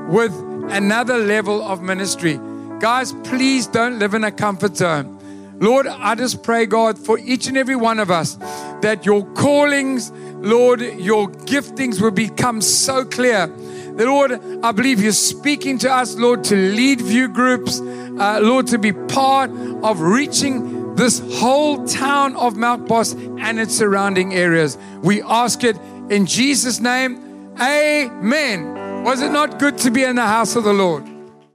with 0.09 0.33
another 0.71 1.19
level 1.19 1.61
of 1.61 1.83
ministry. 1.83 2.39
Guys, 2.79 3.11
please 3.23 3.65
don't 3.65 3.97
live 3.97 4.13
in 4.13 4.23
a 4.23 4.31
comfort 4.31 4.77
zone. 4.77 5.17
Lord, 5.59 5.87
I 5.87 6.13
just 6.13 6.43
pray, 6.43 6.67
God, 6.67 6.99
for 6.99 7.17
each 7.17 7.47
and 7.47 7.57
every 7.57 7.75
one 7.75 7.99
of 7.99 8.11
us 8.11 8.35
that 8.81 9.03
your 9.03 9.25
callings, 9.33 10.11
Lord, 10.35 10.81
your 10.81 11.27
giftings 11.27 11.99
will 11.99 12.11
become 12.11 12.61
so 12.61 13.03
clear. 13.03 13.47
The 13.47 14.05
Lord, 14.05 14.39
I 14.63 14.71
believe 14.73 15.01
you're 15.01 15.11
speaking 15.11 15.79
to 15.79 15.91
us, 15.91 16.15
Lord, 16.15 16.43
to 16.45 16.55
lead 16.55 17.01
view 17.01 17.27
groups, 17.27 17.79
uh, 17.79 18.41
Lord, 18.43 18.67
to 18.67 18.77
be 18.77 18.91
part 18.91 19.49
of 19.81 19.99
reaching 20.01 20.93
this 20.95 21.19
whole 21.39 21.83
town 21.87 22.35
of 22.35 22.53
Melkbos 22.53 23.39
and 23.41 23.59
its 23.59 23.75
surrounding 23.75 24.35
areas. 24.35 24.77
We 25.01 25.23
ask 25.23 25.63
it 25.63 25.77
in 26.11 26.27
Jesus' 26.27 26.79
name. 26.79 27.55
Amen. 27.59 29.03
Was 29.03 29.23
it 29.23 29.31
not 29.31 29.57
good 29.57 29.79
to 29.79 29.89
be 29.89 30.03
in 30.03 30.15
the 30.15 30.27
house 30.27 30.55
of 30.55 30.63
the 30.63 30.73
Lord? 30.73 31.16